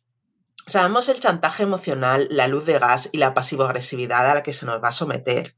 [0.65, 4.65] Sabemos el chantaje emocional, la luz de gas y la pasivo-agresividad a la que se
[4.65, 5.55] nos va a someter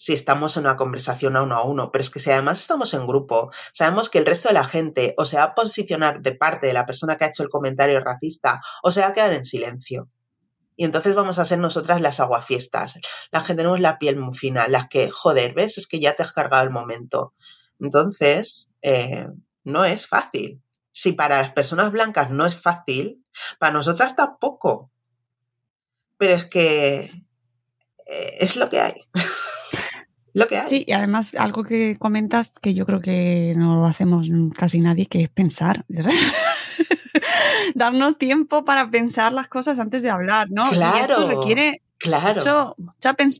[0.00, 2.94] si estamos en una conversación a uno a uno, pero es que si además estamos
[2.94, 6.34] en grupo, sabemos que el resto de la gente o se va a posicionar de
[6.34, 9.34] parte de la persona que ha hecho el comentario racista o se va a quedar
[9.34, 10.08] en silencio
[10.80, 12.98] Y entonces vamos a ser nosotras las aguafiestas,
[13.30, 15.76] las que tenemos la piel muy fina, las que, joder, ¿ves?
[15.76, 17.34] Es que ya te has cargado el momento.
[17.78, 19.28] Entonces, eh,
[19.62, 20.62] no es fácil.
[20.90, 23.22] Si para las personas blancas no es fácil,
[23.58, 24.90] para nosotras tampoco.
[26.16, 27.12] Pero es que
[28.06, 29.04] eh, es lo que hay.
[30.32, 30.66] lo que hay.
[30.66, 35.04] Sí, y además algo que comentas que yo creo que no lo hacemos casi nadie,
[35.04, 35.84] que es pensar.
[37.74, 40.68] Darnos tiempo para pensar las cosas antes de hablar, ¿no?
[40.70, 40.96] Claro.
[40.96, 42.76] Y esto requiere claro.
[42.76, 42.76] mucho,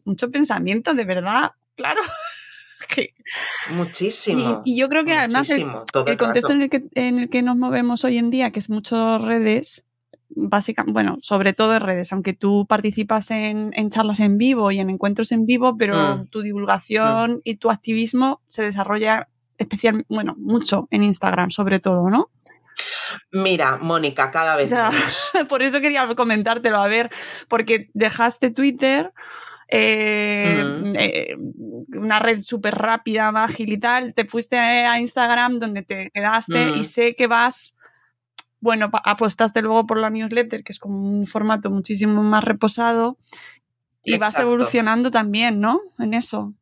[0.04, 2.00] mucho, pensamiento, de verdad, claro.
[3.70, 4.62] Muchísimo.
[4.64, 5.66] Y, yo creo que además el,
[6.06, 8.68] el contexto en el, que, en el que nos movemos hoy en día, que es
[8.68, 9.84] muchas redes,
[10.30, 14.80] básicamente, bueno, sobre todo en redes, aunque tú participas en, en, charlas en vivo y
[14.80, 16.26] en encuentros en vivo, pero Mm.
[16.28, 17.40] tu divulgación Mm.
[17.44, 22.30] y tu activismo se desarrolla especial, bueno, mucho en Instagram, sobre todo, ¿no?
[23.32, 24.90] Mira, Mónica, cada vez Ya.
[24.90, 25.30] menos.
[25.48, 27.10] Por eso quería comentártelo, a ver,
[27.48, 29.12] porque dejaste Twitter,
[29.68, 30.92] eh, Mm.
[30.96, 31.36] eh,
[31.96, 36.78] una red súper rápida, ágil y tal, te fuiste a Instagram donde te quedaste Mm.
[36.78, 37.76] y sé que vas,
[38.60, 43.16] bueno, apostaste luego por la newsletter, que es como un formato muchísimo más reposado
[44.02, 45.80] y vas evolucionando también, ¿no?
[45.98, 46.52] En eso.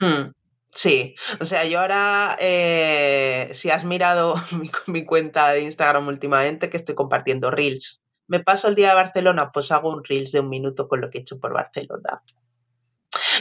[0.00, 0.32] Mm,
[0.72, 4.34] Sí, o sea, yo ahora, eh, si has mirado
[4.86, 8.04] mi, cuenta de Instagram últimamente, que estoy compartiendo reels.
[8.28, 11.10] Me paso el día de Barcelona, pues hago un reels de un minuto con lo
[11.10, 12.22] que he hecho por Barcelona.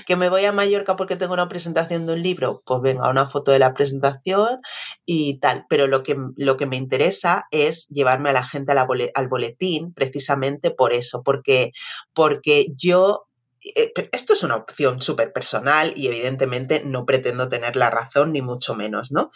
[0.07, 3.27] Que me voy a Mallorca porque tengo una presentación de un libro, pues venga, una
[3.27, 4.59] foto de la presentación
[5.05, 5.65] y tal.
[5.69, 10.71] Pero lo que, lo que me interesa es llevarme a la gente al boletín precisamente
[10.71, 11.71] por eso, porque,
[12.13, 13.28] porque yo
[13.61, 18.75] esto es una opción súper personal y evidentemente no pretendo tener la razón ni mucho
[18.75, 19.31] menos, ¿no?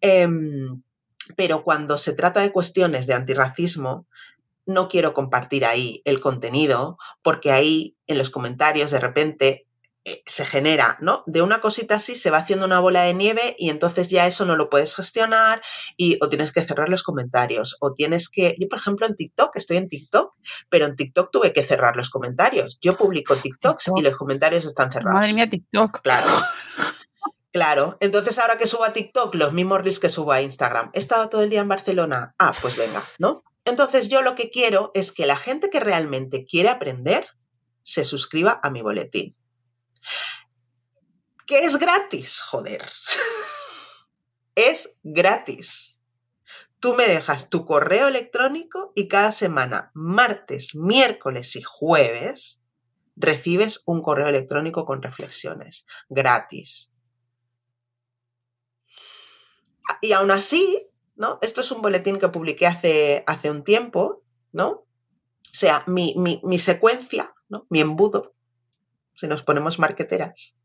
[0.00, 0.82] Em,
[1.36, 4.06] pero cuando se trata de cuestiones de antirracismo,
[4.66, 9.66] no quiero compartir ahí el contenido porque ahí en los comentarios de repente eh,
[10.26, 11.22] se genera, ¿no?
[11.26, 14.44] De una cosita así se va haciendo una bola de nieve y entonces ya eso
[14.44, 15.62] no lo puedes gestionar
[15.96, 19.56] y o tienes que cerrar los comentarios o tienes que, yo por ejemplo en TikTok,
[19.56, 20.34] estoy en TikTok,
[20.68, 22.78] pero en TikTok tuve que cerrar los comentarios.
[22.82, 25.14] Yo publico TikToks y los comentarios están cerrados.
[25.14, 26.02] Madre mía, TikTok.
[26.02, 26.28] Claro.
[27.54, 30.90] Claro, entonces ahora que subo a TikTok, los mismos reels que subo a Instagram.
[30.92, 32.34] He estado todo el día en Barcelona.
[32.36, 33.44] Ah, pues venga, ¿no?
[33.64, 37.28] Entonces yo lo que quiero es que la gente que realmente quiere aprender
[37.84, 39.36] se suscriba a mi boletín.
[41.46, 42.84] Que es gratis, joder.
[44.54, 45.98] es gratis.
[46.80, 52.62] Tú me dejas tu correo electrónico y cada semana, martes, miércoles y jueves,
[53.16, 55.86] recibes un correo electrónico con reflexiones.
[56.08, 56.92] Gratis.
[60.00, 61.38] Y aún así, ¿no?
[61.42, 64.68] Esto es un boletín que publiqué hace, hace un tiempo, ¿no?
[64.70, 64.86] O
[65.56, 67.66] sea, mi, mi, mi secuencia, ¿no?
[67.70, 68.34] Mi embudo,
[69.16, 70.56] si nos ponemos marqueteras,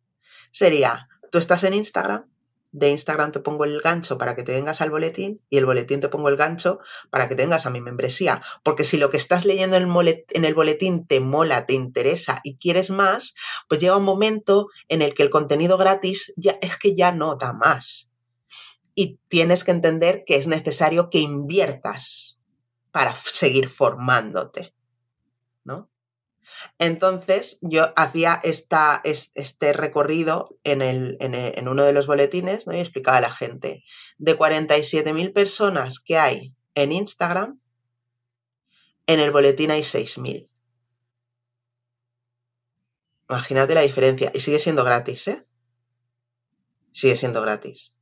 [0.51, 2.25] sería, tú estás en Instagram,
[2.71, 5.99] de Instagram te pongo el gancho para que te vengas al boletín y el boletín
[6.01, 6.79] te pongo el gancho
[7.09, 8.43] para que te vengas a mi membresía.
[8.63, 12.91] Porque si lo que estás leyendo en el, boletín te mola, te interesa y quieres
[12.91, 13.33] más,
[13.67, 17.35] pues llega un momento en el que el contenido gratis ya es que ya no
[17.35, 18.11] da más.
[18.93, 22.39] Y tienes que entender que es necesario que inviertas
[22.91, 24.73] para seguir formándote.
[26.79, 32.67] Entonces yo hacía esta, es- este recorrido en, el, el- en uno de los boletines
[32.67, 32.73] ¿no?
[32.73, 33.83] y explicaba a la gente,
[34.17, 37.59] de 47.000 personas que hay en Instagram,
[39.07, 40.49] en el boletín hay 6.000.
[43.29, 44.31] Imagínate la diferencia.
[44.33, 45.45] Y sigue siendo gratis, ¿eh?
[46.91, 47.93] Sigue siendo gratis.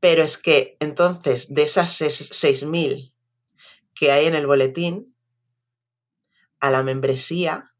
[0.00, 3.14] Pero es que entonces de esas ses- 6.000
[3.94, 5.09] que hay en el boletín,
[6.60, 7.72] a la membresía,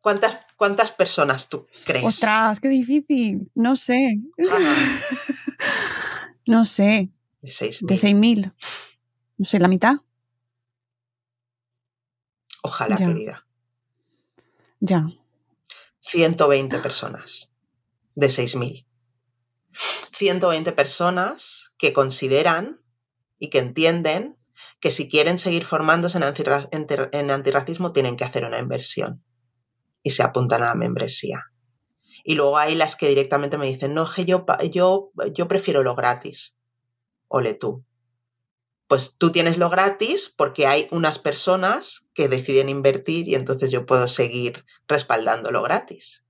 [0.00, 2.04] ¿cuántas, cuántas personas tú crees?
[2.04, 3.50] Ostras, qué difícil.
[3.54, 4.20] No sé.
[6.46, 7.10] no sé.
[7.42, 7.86] De 6.000.
[7.86, 8.54] De 6.000.
[9.38, 9.94] No sé, la mitad.
[12.62, 13.06] Ojalá, Ya.
[13.06, 13.46] querida.
[14.80, 15.06] Ya.
[16.00, 17.52] 120 personas
[18.14, 18.86] de 6.000.
[20.16, 22.80] 120 personas que consideran
[23.38, 24.37] y que entienden
[24.80, 29.24] que si quieren seguir formándose en, antirracismo tienen que hacer una inversión
[30.02, 31.46] y se apuntan a la membresía.
[32.24, 35.94] Y luego hay las que directamente me dicen, no, que yo, yo, yo prefiero lo
[35.94, 36.58] gratis.
[37.28, 37.84] Ole tú.
[38.86, 43.86] Pues tú tienes lo gratis porque hay unas personas que deciden invertir y entonces yo
[43.86, 46.24] puedo seguir respaldando lo gratis.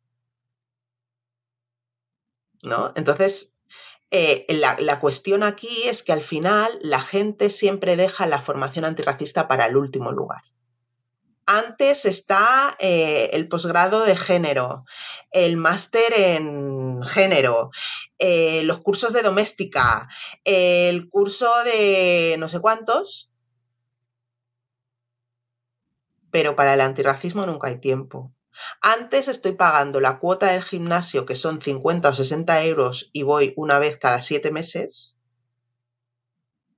[2.63, 2.93] ¿No?
[2.97, 3.55] Entonces,
[4.11, 9.49] eh, la, cuestión aquí es que al final la gente siempre deja la formación antirracista
[9.49, 10.43] para el último lugar.
[11.45, 14.85] Antes está eh, el posgrado de género,
[15.31, 17.71] el máster en género,
[18.19, 20.09] eh, los cursos de doméstica,
[20.45, 23.31] el curso de no sé cuántos.
[26.31, 28.33] Pero para el antirracismo nunca hay tiempo.
[28.81, 33.55] Antes estoy pagando la cuota del gimnasio, que son 50 o 60 euros, y voy
[33.57, 35.19] una vez cada siete meses,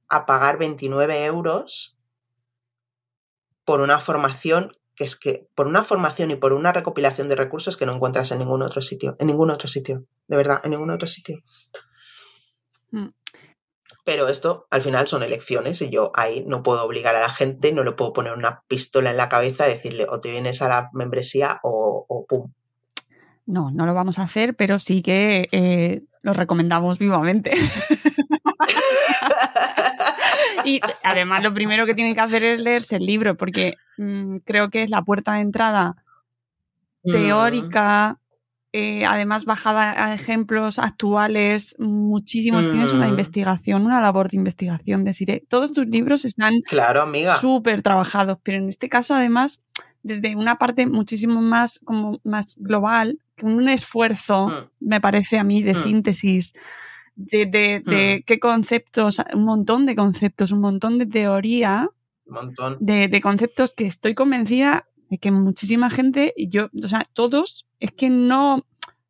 [0.08, 1.96] a pagar 29 euros
[3.64, 7.78] por una formación que es que por una formación y por una recopilación de recursos
[7.78, 10.90] que no encuentras en ningún otro sitio, en ningún otro sitio, de verdad, en ningún
[10.90, 11.38] otro sitio.
[12.90, 13.08] Mm.
[14.04, 17.72] Pero esto al final son elecciones y yo ahí no puedo obligar a la gente,
[17.72, 20.68] no le puedo poner una pistola en la cabeza y decirle o te vienes a
[20.68, 22.50] la membresía o, o pum.
[23.46, 27.52] No, no lo vamos a hacer, pero sí que eh, lo recomendamos vivamente.
[30.64, 34.70] y además lo primero que tienen que hacer es leerse el libro, porque mm, creo
[34.70, 35.96] que es la puerta de entrada
[37.02, 37.12] Mm.
[37.12, 38.18] teórica,
[38.72, 42.70] eh, además bajada a ejemplos actuales, muchísimos.
[42.70, 43.10] Tienes una Mm.
[43.10, 45.44] investigación, una labor de investigación de Sire.
[45.48, 47.06] Todos tus libros están Claro,
[47.40, 49.62] súper trabajados, pero en este caso además
[50.02, 54.52] desde una parte muchísimo más como más global, con un esfuerzo, Mm.
[54.88, 55.76] me parece a mí, de Mm.
[55.76, 56.52] síntesis
[57.16, 61.88] de, de- de qué conceptos, un montón de conceptos, un montón de teoría,
[62.26, 62.76] Un montón.
[62.80, 67.66] de, de conceptos que estoy convencida de que muchísima gente, y yo, o sea, todos,
[67.80, 68.64] es que no,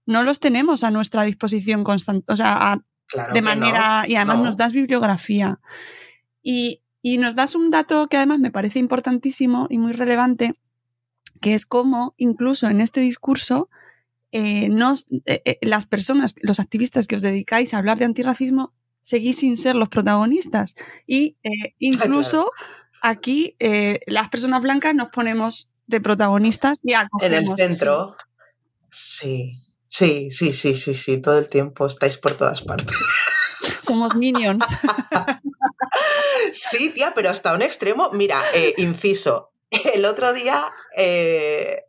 [0.06, 4.14] no los tenemos a nuestra disposición constante, o sea, a- Claro de no, manera, y
[4.14, 4.44] además no.
[4.44, 5.58] nos das bibliografía.
[6.42, 10.54] Y, y nos das un dato que además me parece importantísimo y muy relevante,
[11.40, 13.68] que es cómo incluso en este discurso
[14.32, 18.72] eh, nos- eh, eh, las personas, los activistas que os dedicáis a hablar de antirracismo,
[19.02, 20.76] seguís sin ser los protagonistas.
[21.06, 22.52] Y eh, incluso
[23.02, 23.56] aquí
[24.06, 27.56] las personas blancas nos ponemos de protagonistas y En el acogemos.
[27.60, 28.16] centro.
[28.92, 32.96] Sí, sí, sí, sí, sí, sí, todo el tiempo estáis por todas partes.
[33.82, 34.64] Somos minions.
[36.52, 38.10] Sí, tía, pero hasta un extremo.
[38.12, 39.52] Mira, eh, inciso.
[39.94, 40.64] El otro día,
[40.96, 41.84] eh,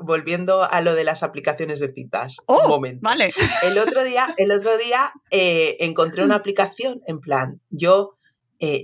[0.00, 3.00] volviendo a lo de las aplicaciones de citas, un momento.
[3.02, 3.32] Oh, Vale.
[3.62, 8.16] El otro día, el otro día eh, encontré una aplicación en plan, yo,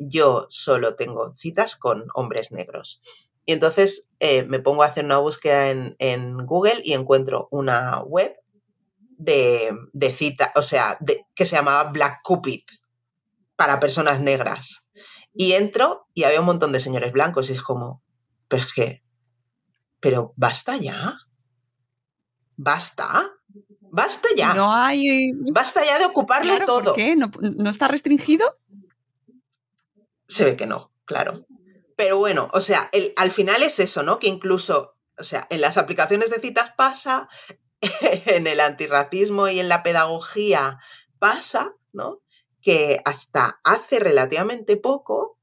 [0.01, 3.03] yo solo tengo citas con hombres negros.
[3.47, 8.01] Y entonces eh, me pongo a hacer una búsqueda en, en Google y encuentro una
[8.03, 8.35] web
[9.19, 12.63] de, de cita, o sea, de- que se llamaba Black Cupid
[13.55, 14.85] para personas negras.
[15.33, 18.03] Y entro y había un montón de señores blancos y es como,
[18.49, 19.03] pero es que,
[20.01, 21.17] pero basta ya.
[22.57, 23.31] Basta.
[23.81, 24.55] Basta ya.
[24.55, 25.33] No hay.
[25.53, 26.05] Basta ya de
[26.57, 26.95] Claro, ¿por todo.
[26.95, 27.17] qué?
[27.17, 28.59] ¿No, no está restringido?
[30.27, 31.47] Se ve que no, claro.
[31.97, 34.19] Pero bueno, o sea, al final es eso, ¿no?
[34.19, 37.29] Que incluso, o sea, en las aplicaciones de citas pasa,
[38.27, 40.79] en el antirracismo y en la pedagogía
[41.19, 42.21] pasa, ¿no?
[42.61, 45.39] Que hasta hace relativamente poco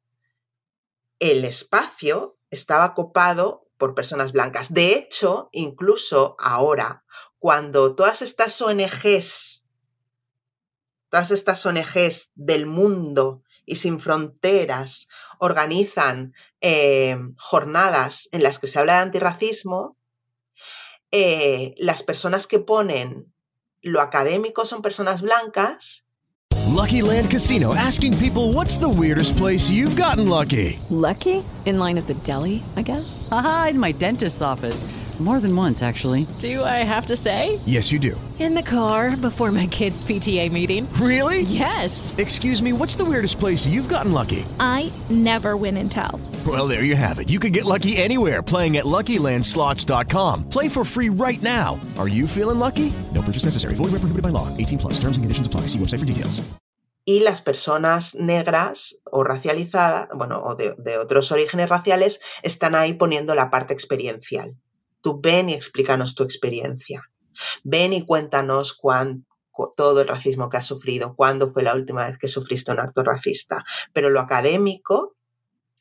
[1.19, 4.73] el espacio estaba copado por personas blancas.
[4.73, 7.03] De hecho, incluso ahora,
[7.39, 9.65] cuando todas estas ONGs,
[11.09, 15.07] todas estas ONGs del mundo y sin fronteras
[15.39, 19.97] organizan eh, jornadas en las que se habla de antirracismo,
[21.11, 23.33] eh, las personas que ponen
[23.81, 26.03] lo académico son personas blancas
[26.73, 30.79] Lucky Land Casino asking people what's the weirdest place you've gotten lucky?
[30.89, 31.43] Lucky?
[31.65, 33.27] In line at the deli, I guess?
[33.31, 34.83] Aha, in my dentist's office.
[35.23, 36.27] More than once, actually.
[36.37, 37.57] Do I have to say?
[37.65, 38.19] Yes, you do.
[38.39, 40.85] In the car before my kids' PTA meeting.
[40.95, 41.43] Really?
[41.43, 42.13] Yes.
[42.17, 44.45] Excuse me, what's the weirdest place you've gotten lucky?
[44.59, 46.19] I never win and tell.
[46.45, 47.29] Well, there you have it.
[47.29, 50.49] You can get lucky anywhere playing at LuckyLandSlots.com.
[50.49, 51.79] Play for free right now.
[51.97, 52.91] Are you feeling lucky?
[53.13, 53.75] No purchase necessary.
[53.75, 54.49] Void where prohibited by law.
[54.57, 54.93] 18 plus.
[54.95, 55.67] Terms and conditions apply.
[55.67, 56.41] See website for details.
[57.05, 62.93] y las personas negras o racializadas, bueno, o de, de otros orígenes raciales, están ahí
[62.93, 64.55] poniendo la parte experiencial.
[65.03, 67.03] Tú ven y explícanos tu experiencia.
[67.63, 72.07] Ven y cuéntanos cuán, cu- todo el racismo que has sufrido, cuándo fue la última
[72.07, 73.63] vez que sufriste un acto racista.
[73.93, 75.15] Pero lo académico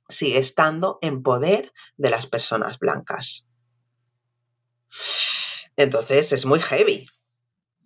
[0.08, 3.46] sigue estando en poder de las personas blancas.
[5.76, 7.06] Entonces es muy heavy.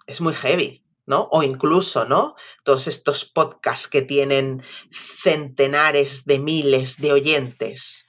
[0.09, 0.83] Es muy heavy.
[1.09, 1.29] ¿no?
[1.31, 2.35] O incluso, ¿no?
[2.65, 8.06] Todos estos podcasts que tienen centenares de miles de oyentes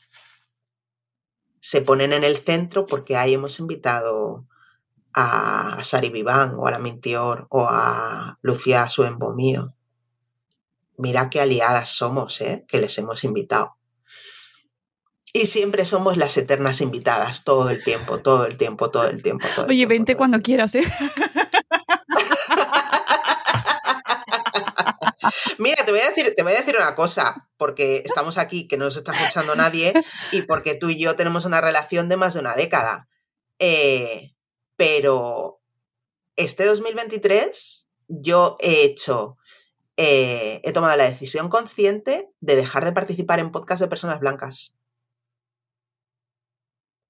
[1.67, 4.45] se ponen en el centro porque ahí hemos invitado
[5.13, 9.75] a Sari Viván o a la Mintior o a Lucía Suembomío.
[10.97, 12.63] Mira qué aliadas somos, ¿eh?
[12.69, 13.75] Que les hemos invitado.
[15.33, 19.45] Y siempre somos las eternas invitadas, todo el tiempo, todo el tiempo, todo el tiempo.
[19.53, 20.85] Todo el Oye, tiempo, vente cuando quieras, ¿eh?
[25.57, 28.77] Mira, te voy a decir, te voy a decir una cosa, porque estamos aquí, que
[28.77, 29.93] no nos está escuchando nadie,
[30.31, 33.07] y porque tú y yo tenemos una relación de más de una década.
[33.59, 34.35] Eh,
[34.75, 35.61] pero
[36.35, 39.37] este 2023 yo he hecho,
[39.97, 44.73] eh, he tomado la decisión consciente de dejar de participar en podcast de personas blancas.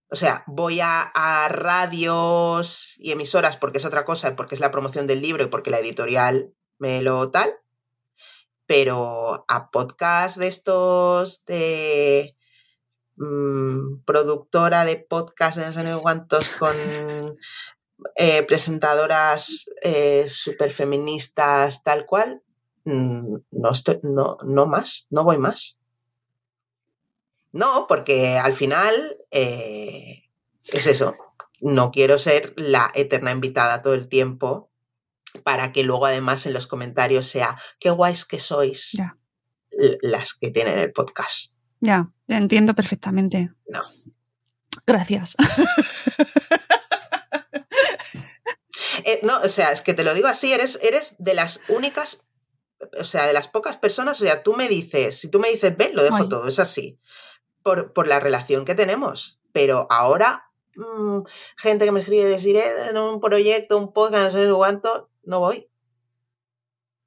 [0.09, 4.71] O sea, voy a, a radios y emisoras porque es otra cosa, porque es la
[4.71, 7.53] promoción del libro y porque la editorial me lo tal,
[8.67, 12.35] pero a podcast de estos de
[13.15, 16.75] mm, productora de podcast de no sé cuántos con
[18.15, 22.43] eh, presentadoras eh, súper feministas tal cual,
[22.85, 25.79] mm, no, estoy, no, no más, no voy más.
[27.51, 30.23] No, porque al final eh,
[30.67, 31.15] es eso.
[31.59, 34.69] No quiero ser la eterna invitada todo el tiempo
[35.43, 39.17] para que luego además en los comentarios sea qué guays que sois Ya.
[40.01, 41.53] las que tienen el podcast.
[41.79, 43.51] Ya, entiendo perfectamente.
[43.67, 43.81] No.
[44.85, 45.35] Gracias.
[49.03, 52.25] Eh, no, o sea, es que te lo digo así, eres, eres de las únicas,
[52.99, 55.77] o sea, de las pocas personas, o sea, tú me dices, si tú me dices,
[55.77, 56.29] ven, lo dejo Ay.
[56.29, 56.99] todo, es así,
[57.63, 59.39] por, por la relación que tenemos.
[59.53, 61.19] Pero ahora, mm,
[61.57, 65.39] gente que me escribe decir, eh, en un proyecto, un podcast, no sé cuánto, no
[65.39, 65.67] voy.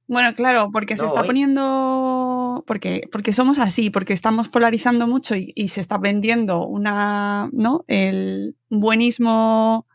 [0.07, 1.27] Bueno, claro, porque se está voy.
[1.29, 2.65] poniendo.
[2.67, 7.49] Porque, porque somos así, porque estamos polarizando mucho y, y se está vendiendo una.
[7.53, 7.85] ¿No?
[7.87, 9.87] El buenismo.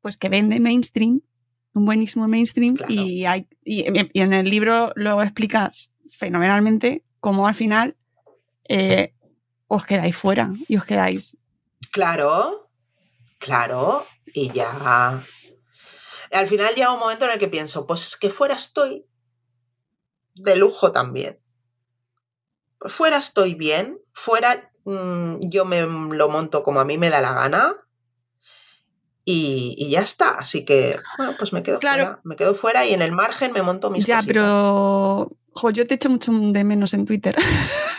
[0.00, 1.20] Pues que vende mainstream.
[1.74, 2.76] Un buenismo mainstream.
[2.88, 7.96] Y, hay, y, y en el libro lo explicas fenomenalmente cómo al final
[8.68, 9.12] eh,
[9.68, 11.36] os quedáis fuera y os quedáis.
[11.92, 12.68] Claro,
[13.38, 15.24] claro, y ya.
[16.32, 19.06] Al final llega un momento en el que pienso, pues es que fuera estoy
[20.34, 21.40] de lujo también.
[22.80, 27.34] Fuera estoy bien, fuera mm, yo me lo monto como a mí me da la
[27.34, 27.74] gana
[29.24, 30.30] y, y ya está.
[30.38, 32.04] Así que, bueno, pues me quedo Claro.
[32.04, 32.20] fuera.
[32.24, 34.26] Me quedo fuera y en el margen me monto mis ya, cositas.
[34.34, 35.32] pero.
[35.52, 37.36] Jo, yo te echo mucho de menos en Twitter.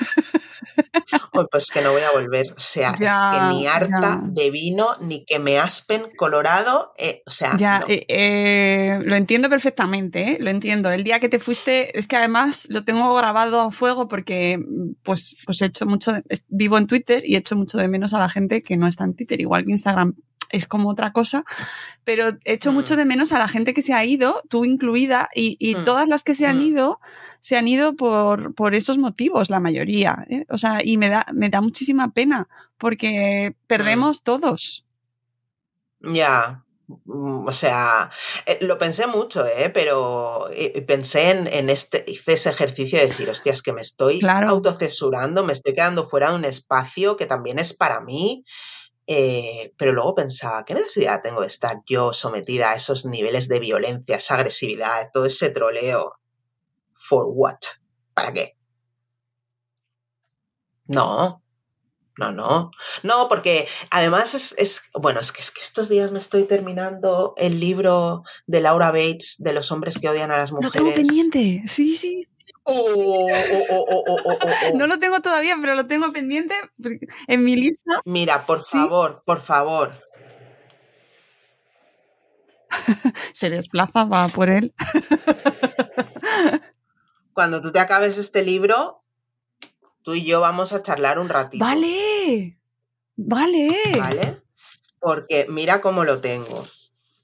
[1.40, 2.48] Uy, pues que no voy a volver.
[2.56, 4.22] O sea, Ya, es que ni harta ya.
[4.24, 6.94] de vino, ni que me aspen colorado.
[6.98, 7.86] eh, o sea, Ya, no.
[7.90, 10.38] eh, eh, lo entiendo perfectamente, ¿eh?
[10.40, 10.90] lo entiendo.
[10.92, 14.94] El día que te fuiste, es que además lo tengo grabado a fuego porque mm,
[15.04, 18.20] pues, pues he hecho mucho, de- vivo en Twitter y echo mucho de menos a
[18.20, 20.16] la gente que no está en Twitter, igual que Instagram
[20.52, 21.44] es como otra cosa,
[22.04, 25.58] pero echo mucho de menos a la gente que se ha ido, tú incluida, y,
[25.60, 25.84] y Mm.
[25.84, 26.62] todas las que se han Mm.
[26.64, 27.00] ido,
[27.40, 30.26] se han ido por, por esos motivos, la mayoría.
[30.30, 30.46] ¿eh?
[30.50, 34.86] O sea, y me da, me da muchísima pena porque perdemos todos.
[36.02, 38.10] Ya, mm, o sea,
[38.46, 39.70] eh, lo pensé mucho, ¿eh?
[39.74, 43.82] Pero eh, pensé en, en este, hice ese ejercicio de decir, hostia, es que me
[43.82, 44.50] estoy Claro.
[44.50, 48.44] autocensurando, me estoy quedando fuera de un espacio que también es para mí.
[49.08, 53.60] eh, pero luego pensaba, ¿qué necesidad tengo de estar yo sometida a esos niveles de
[53.60, 56.14] violencia, esa agresividad, todo ese troleo?
[57.00, 57.58] ¿For what?
[58.14, 58.56] ¿Para qué?
[60.88, 61.43] No,
[62.18, 62.72] no, no.
[63.04, 67.34] No, porque además es, es- bueno, es que, es que estos días me estoy terminando
[67.38, 71.08] el libro de Laura Bates de los hombres que odian a las Lo tengo mujeres.
[71.08, 72.22] pendiente, sí, sí.
[72.64, 72.74] Oh,
[73.70, 74.78] oh, oh.
[74.78, 76.56] No lo tengo todavía, pero lo tengo pendiente
[77.28, 78.02] en mi lista.
[78.06, 80.00] Mira, por favor, por favor.
[83.34, 84.74] Se desplaza, va por él.
[87.40, 89.02] Cuando tú te acabes este libro,
[90.02, 91.64] tú y yo vamos a charlar un ratito.
[91.64, 92.60] Vale,
[93.16, 93.78] vale.
[93.98, 94.42] ¿Vale?
[95.00, 96.68] Porque mira cómo lo tengo.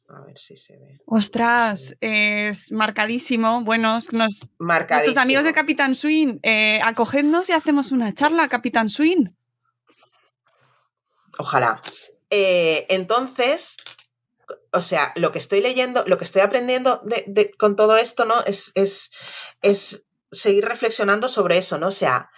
[0.08, 1.02] A ver si se ve.
[1.06, 3.66] Ostras, es marcadísimo.
[3.66, 5.20] Bueno, nos, nuestros Marcadísimo.
[5.22, 9.26] amigos de Capitán Swing, eh, acogednos y hacemos una charla, Capitán Swing.
[11.38, 11.82] Ojalá.
[12.30, 13.76] Eh, entonces,
[14.72, 18.24] o sea, lo que estoy leyendo, lo que estoy aprendiendo de- de- con todo esto,
[18.24, 18.42] ¿no?
[18.46, 19.12] Es, es,
[19.62, 20.05] es
[20.36, 21.88] seguir reflexionando sobre eso, ¿no?
[21.88, 22.30] O sea,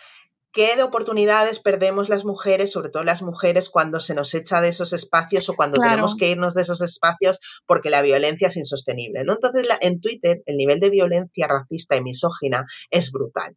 [0.53, 4.69] ¿qué de oportunidades perdemos las mujeres, sobre todo las mujeres, cuando se nos echa de
[4.69, 5.91] esos espacios o cuando Claro.
[5.91, 9.33] tenemos que irnos de esos espacios porque la violencia es insostenible, ¿no?
[9.33, 13.55] Entonces, la- en Twitter, el nivel de violencia racista y misógina es brutal.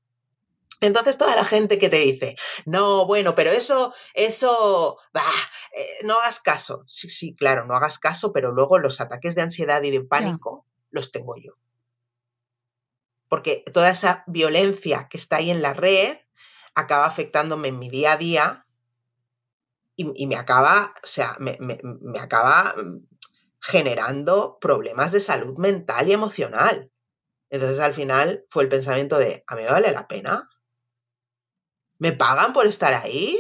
[0.83, 5.21] Entonces toda la gente que te dice, no, bueno, pero eso, eso, bah,
[5.77, 6.85] eh, no hagas caso.
[6.87, 10.65] Sí, sí, claro, no hagas caso, pero luego los ataques de ansiedad y de pánico
[10.91, 11.53] los tengo yo.
[13.31, 16.19] Porque toda esa violencia que está ahí en la red
[16.75, 18.67] acaba afectándome en mi día a día
[19.97, 21.57] y, me acaba, o sea, me,
[22.19, 23.07] acaba mm,
[23.61, 26.91] generando problemas de salud mental y emocional.
[27.51, 30.49] Entonces al final fue el pensamiento de, ¿a mí vale la pena?
[31.99, 33.39] ¿Me pagan por estar ahí?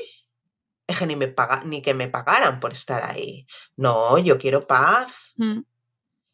[0.86, 3.46] Es que ni, me paga, ni que me pagaran por estar ahí.
[3.76, 5.32] No, yo quiero paz.
[5.36, 5.60] Mm.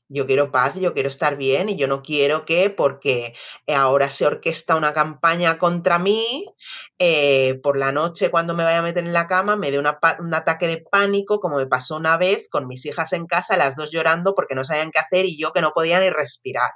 [0.09, 3.35] Yo quiero paz, yo quiero estar bien y yo no quiero que porque
[3.67, 6.47] ahora se orquesta una campaña contra mí,
[6.99, 10.35] eh, por la noche cuando me vaya a meter en la cama me dé un
[10.35, 13.91] ataque de pánico como me pasó una vez con mis hijas en casa, las dos
[13.91, 16.71] llorando porque no sabían qué hacer y yo que no podía ni respirar.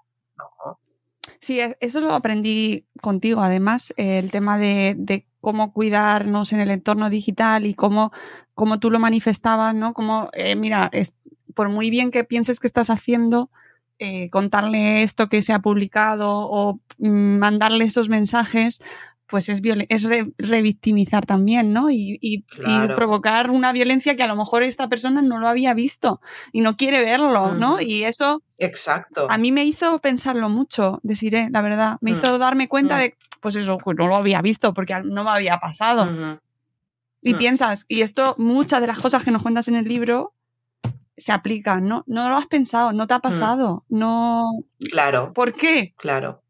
[1.41, 6.71] Sí, e- eso lo aprendí contigo, además, eh, el tema de, cómo cuidarnos en el
[6.71, 8.13] entorno digital y cómo,
[8.55, 9.95] cómo tú lo manifestabas, ¿no?
[9.95, 10.91] Como, eh, mira,
[11.55, 13.51] por muy bien que pienses que estás haciendo,
[13.99, 18.81] eh, contarle esto que se ha publicado o mm, mandarle esos mensajes,
[19.27, 21.91] pues es, es re- revictimizar también, ¿no?
[21.91, 22.95] Y, y- y Claro.
[22.97, 26.21] provocar una violencia que a lo mejor esta persona no lo había visto
[26.51, 27.75] y no quiere verlo, ¿no?
[27.75, 27.83] Ujú.
[27.83, 29.27] Y eso Exacto.
[29.31, 31.99] a mí me hizo pensarlo mucho, deciré, la verdad.
[32.01, 32.99] Me Mm, hizo darme cuenta mm.
[33.01, 36.09] de, pues eso, pues no lo había visto porque no me había pasado.
[37.23, 37.39] Y Mm.
[37.39, 40.33] piensas, y esto, muchas de las cosas que nos cuentas en el libro
[41.21, 42.03] se aplican, ¿no?
[42.07, 43.23] No lo has pensado, no te ha Mm.
[43.23, 44.65] pasado, no...
[44.91, 45.95] Claro, ¿Por qué?
[45.97, 46.43] claro.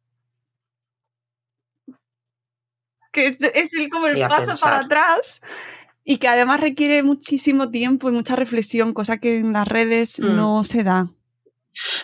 [3.12, 5.40] Que es- el, como el paso para atrás
[6.04, 10.36] y que además requiere muchísimo tiempo y mucha reflexión, cosa que en las redes Mm.
[10.36, 11.08] no se da.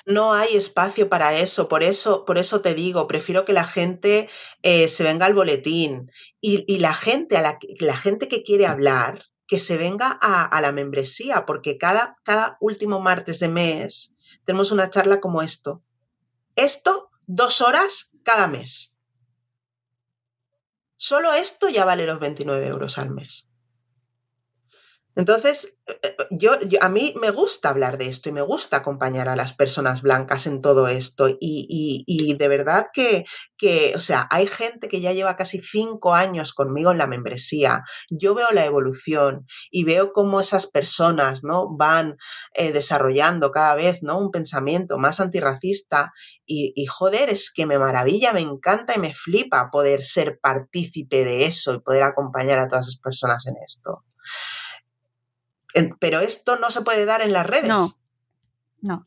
[0.07, 4.29] No hay espacio para eso, por eso, por eso te digo, prefiero que la gente
[4.62, 6.11] eh, se venga al boletín
[6.41, 10.44] y, y la gente a la, la gente que quiere hablar, que se venga a,
[10.44, 15.82] a la membresía, porque cada, cada último martes de mes tenemos una charla como esto.
[16.55, 18.94] Esto, dos horas cada mes.
[20.97, 23.45] Solo esto ya vale los 29 euros al mes.
[25.17, 26.53] Entonces, eh, eh, yo,
[26.83, 30.47] a mí me gusta hablar de esto y me gusta acompañar a las personas blancas
[30.47, 31.29] en todo esto.
[31.29, 33.25] Y, y- y de verdad que,
[33.57, 37.83] que, o sea, hay gente que ya lleva casi cinco años conmigo en la membresía.
[38.11, 41.67] Yo veo la evolución y veo cómo esas personas, ¿no?
[41.77, 42.17] Van
[42.55, 44.19] eh, desarrollando cada vez, ¿no?
[44.19, 46.12] Un pensamiento más antirracista.
[46.45, 51.25] Y, y joder, es que me maravilla, me encanta y me flipa poder ser partícipe
[51.25, 54.05] de eso y poder acompañar a todas esas personas en esto.
[56.01, 57.68] Pero esto no se puede dar en las redes.
[57.68, 57.99] No,
[58.81, 59.07] no.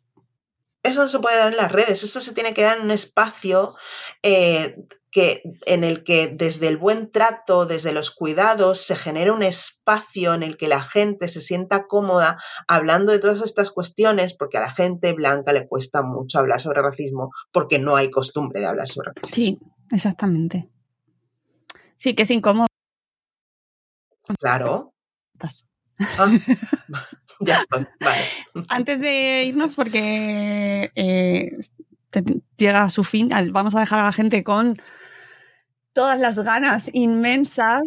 [0.83, 2.91] Eso no se puede dar en las redes, eso se tiene que dar en un
[2.91, 3.75] espacio
[4.23, 4.77] eh,
[5.11, 10.33] que, en el que desde el buen trato, desde los cuidados, se genere un espacio
[10.33, 14.61] en el que la gente se sienta cómoda hablando de todas estas cuestiones, porque a
[14.61, 18.87] la gente blanca le cuesta mucho hablar sobre racismo, porque no hay costumbre de hablar
[18.87, 19.35] sobre racismo.
[19.35, 19.59] Sí,
[19.91, 20.69] exactamente.
[21.97, 22.67] Sí, que es incómodo.
[24.39, 24.93] Claro.
[26.17, 26.29] Ah,
[27.41, 28.23] ya estoy, vale.
[28.69, 31.57] Antes de irnos, porque eh,
[32.09, 32.23] te-
[32.57, 34.81] llega a su fin, vamos a dejar a la gente con
[35.93, 37.81] todas las ganas inmensas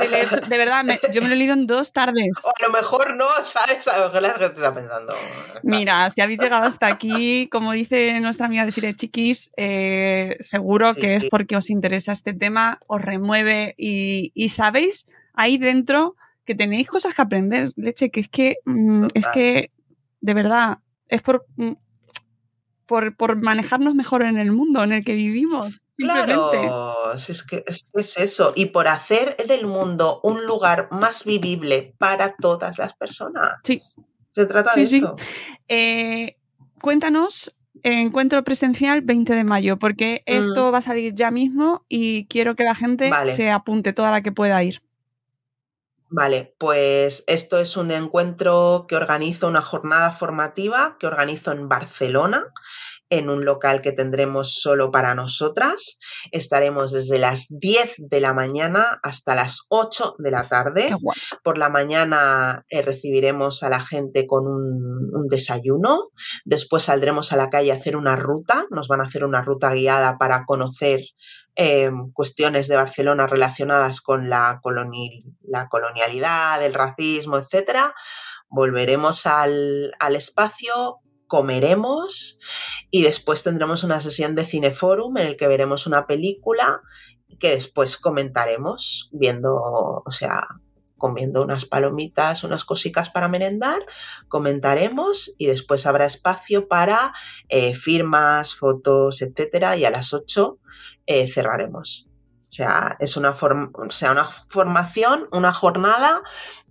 [0.00, 0.28] de leer.
[0.28, 2.28] su- De verdad, me- yo me lo he leído en dos tardes.
[2.44, 3.88] O a lo mejor no, ¿sabes?
[3.88, 5.14] A lo mejor la gente está pensando.
[5.62, 10.92] Mira, si habéis llegado hasta aquí, como dice nuestra amiga de Sire Chiquis, eh, seguro
[10.94, 11.00] Sí.
[11.00, 16.54] que es porque os interesa este tema, os remueve y, y sabéis ahí dentro que
[16.54, 19.70] tenéis cosas que aprender, leche, que es que mm, es que
[20.20, 20.78] de verdad
[21.08, 21.72] es por, mm,
[22.86, 25.82] por, por manejarnos mejor en el mundo en el que vivimos.
[25.98, 26.50] Claro,
[27.14, 28.52] es que es, es eso.
[28.54, 33.54] Y por hacer del mundo un lugar más vivible para todas las personas.
[33.64, 33.80] Sí.
[34.32, 34.96] Se trata Sí, de sí.
[34.98, 35.16] eso.
[35.68, 36.36] Eh,
[36.82, 42.54] cuéntanos, encuentro presencial 20 de mayo, porque esto va a salir ya mismo y quiero
[42.56, 43.10] que la gente Mm.
[43.10, 43.34] Vale.
[43.34, 44.82] se apunte toda la que pueda ir.
[46.08, 52.52] Vale, pues esto es un encuentro que organizo, una jornada formativa que organizo en Barcelona,
[53.10, 55.98] en un local que tendremos solo para nosotras.
[56.32, 60.90] Estaremos desde las 10 de la mañana hasta las 8 de la tarde.
[61.44, 66.08] Por la mañana eh, recibiremos a la gente con un, un desayuno.
[66.44, 68.66] Después saldremos a la calle a hacer una ruta.
[68.70, 71.00] Nos van a hacer una ruta guiada para conocer
[71.58, 77.78] eh, cuestiones de Barcelona relacionadas con la, coloni- la colonialidad, el racismo, etc.
[78.48, 82.38] Volveremos al, al espacio, comeremos
[82.90, 86.82] y después tendremos una sesión de cineforum en el que veremos una película
[87.38, 90.46] que después comentaremos viendo, o sea,
[90.96, 93.84] comiendo unas palomitas, unas cositas para merendar,
[94.28, 97.12] comentaremos y después habrá espacio para
[97.48, 100.58] eh, firmas, fotos, etcétera, y a las 8
[101.06, 102.08] eh, cerraremos.
[102.48, 106.22] sea, es una, o sea, una formación, una jornada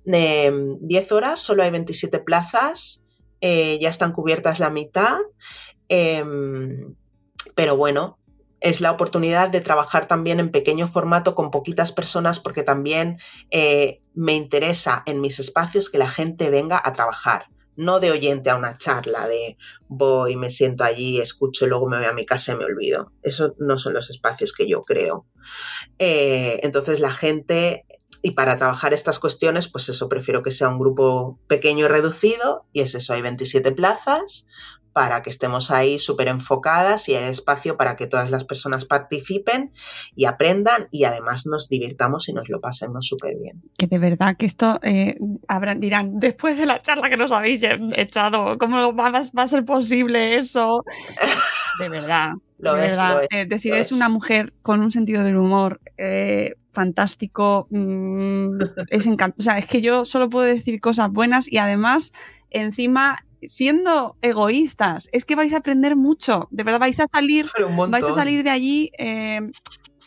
[0.03, 3.04] de 10 horas, solo hay 27 plazas,
[3.47, 5.19] eh, ya están cubiertas la mitad,
[5.87, 6.95] em,
[7.53, 8.17] pero bueno,
[8.59, 13.19] es la oportunidad de trabajar también en pequeño formato con poquitas personas porque también
[13.51, 18.49] eh, me interesa en mis espacios que la gente venga a trabajar, no de oyente
[18.49, 22.25] a una charla de voy, me siento allí, escucho y luego me voy a mi
[22.25, 23.11] casa y me olvido.
[23.21, 25.27] Eso no son los espacios que yo creo.
[25.99, 27.84] Eh, entonces la gente,
[28.25, 32.65] y para trabajar estas cuestiones, pues eso, prefiero que sea un grupo pequeño y reducido,
[32.73, 34.47] y es eso, hay 27 plazas
[34.93, 39.73] para que estemos ahí súper enfocadas y hay espacio para que todas las personas participen
[40.15, 43.61] y aprendan y además nos divirtamos y nos lo pasemos súper bien.
[43.77, 47.61] Que de verdad que esto eh, habrán, dirán, después de la charla que nos habéis
[47.95, 50.83] echado, ¿cómo va, va a ser posible eso?
[51.79, 52.31] De verdad.
[52.57, 53.15] Lo de es, verdad.
[53.15, 53.91] lo es, Eh, lo es es.
[53.91, 57.67] una mujer con un sentido del humor eh, fantástico.
[57.71, 58.59] mm,
[58.91, 62.11] es encant- o sea, es que yo solo puedo decir cosas buenas y además,
[62.51, 66.47] encima, siendo egoístas, es que vais a aprender mucho.
[66.51, 67.47] De verdad, vais a salir,
[67.89, 69.41] vais a salir de allí eh,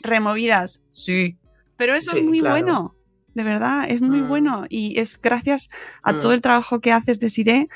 [0.01, 0.83] removidas.
[0.89, 1.37] Sí.
[1.77, 2.55] Pero eso Sí, es muy claro.
[2.57, 2.95] bueno.
[3.35, 4.29] De verdad, es muy Mm.
[4.29, 4.65] bueno.
[4.69, 5.69] Y es gracias
[6.03, 6.21] a Mm.
[6.21, 7.69] todo el trabajo que haces, Desiree,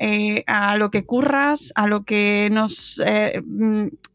[0.00, 3.42] eh, a lo que curras, a lo que nos eh,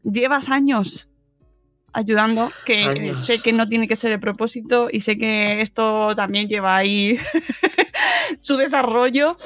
[0.02, 1.08] llevas años
[1.92, 3.24] ayudando, que Años.
[3.26, 7.18] sé que no tiene que ser el propósito y sé que esto también lleva ahí
[8.40, 9.36] su desarrollo,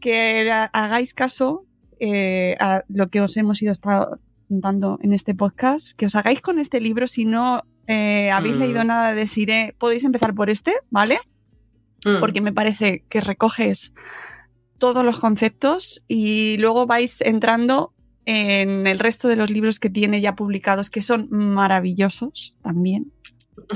[0.00, 1.64] que ha- hagáis caso
[2.00, 3.72] eh, a lo que os hemos ido
[4.48, 8.60] contando en este podcast, que os hagáis con este libro si no eh, habéis Mm.
[8.60, 11.18] leído nada de Siré, podéis empezar por este, ¿vale?
[12.04, 12.18] Mm.
[12.20, 13.92] porque me parece que recoges
[14.78, 17.92] todos los conceptos y luego vais entrando
[18.30, 23.12] en el resto de los libros que tiene ya publicados, que son maravillosos también.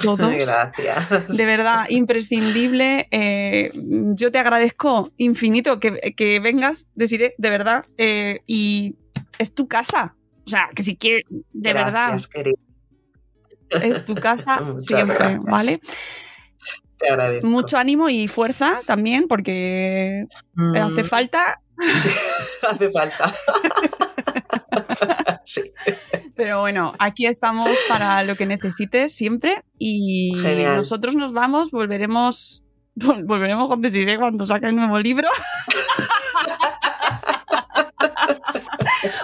[0.02, 0.18] Todos.
[0.36, 1.36] Gracias.
[1.36, 3.08] De verdad, imprescindible.
[3.10, 3.70] Eh,
[4.14, 8.96] yo te agradezco infinito que, que vengas, deciré, de verdad, eh, y
[9.38, 10.14] es tu casa.
[10.46, 12.54] O sea, que si quieres, de Gracias, verdad,
[13.82, 15.44] es tu casa siempre, gracias.
[15.44, 15.80] ¿vale?
[16.98, 17.46] Te agradezco.
[17.48, 20.76] Mucho ánimo y fuerza también, porque Mm.
[20.76, 21.60] hace falta,
[21.98, 22.08] Sí,
[22.68, 23.32] hace falta.
[25.44, 25.72] sí.
[26.36, 30.76] pero bueno, aquí estamos para lo que necesites siempre y Genial.
[30.76, 32.64] nosotros nos vamos, volveremos,
[32.96, 35.28] vol- volveremos con Desiree cuando saque el nuevo libro.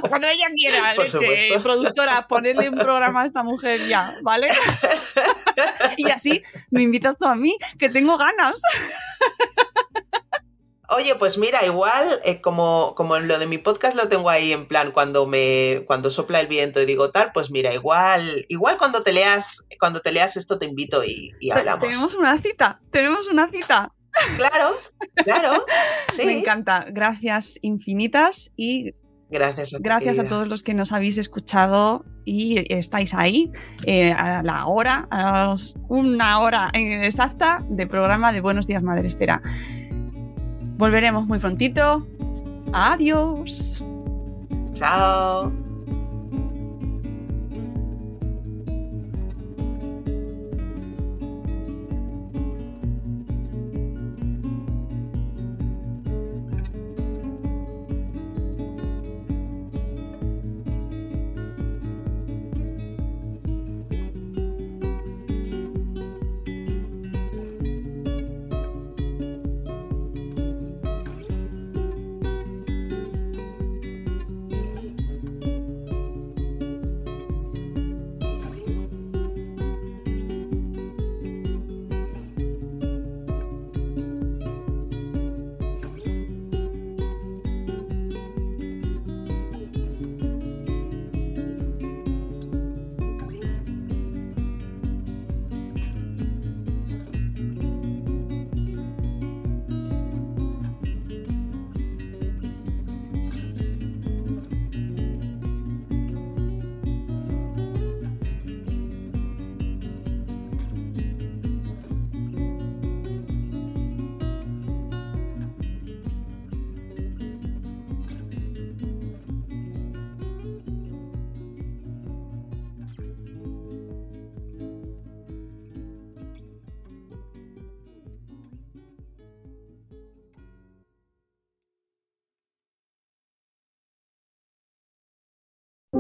[0.03, 1.63] o cuando ella quiera, Por leche, supuesto.
[1.63, 4.49] productora, ponerle un programa a esta mujer ya, ¿vale?
[5.97, 8.61] y así me invitas tú a mí, que tengo ganas.
[10.97, 14.53] Oye, pues mira, igual eh, como, como en lo de mi podcast lo tengo ahí
[14.53, 18.77] en plan cuando me cuando sopla el viento y digo tal, pues mira, igual igual
[18.79, 21.81] cuando te leas cuando te leas esto te invito y, y hablamos.
[21.87, 23.93] Tenemos una cita, tenemos una cita.
[24.37, 24.75] Claro,
[25.25, 25.65] claro.
[26.17, 26.27] Sí.
[26.27, 26.85] Me encanta.
[26.91, 28.93] Gracias infinitas y
[29.33, 33.53] Gracias a ti, gracias a todos los que nos habéis escuchado y estáis ahí
[33.87, 39.07] eh, a la hora, a las- una hora exacta de programa de Buenos Días Madre
[39.07, 39.41] Esfera.
[40.81, 42.07] Volveremos muy prontito.
[42.73, 43.85] Adiós.
[44.73, 45.53] Chao.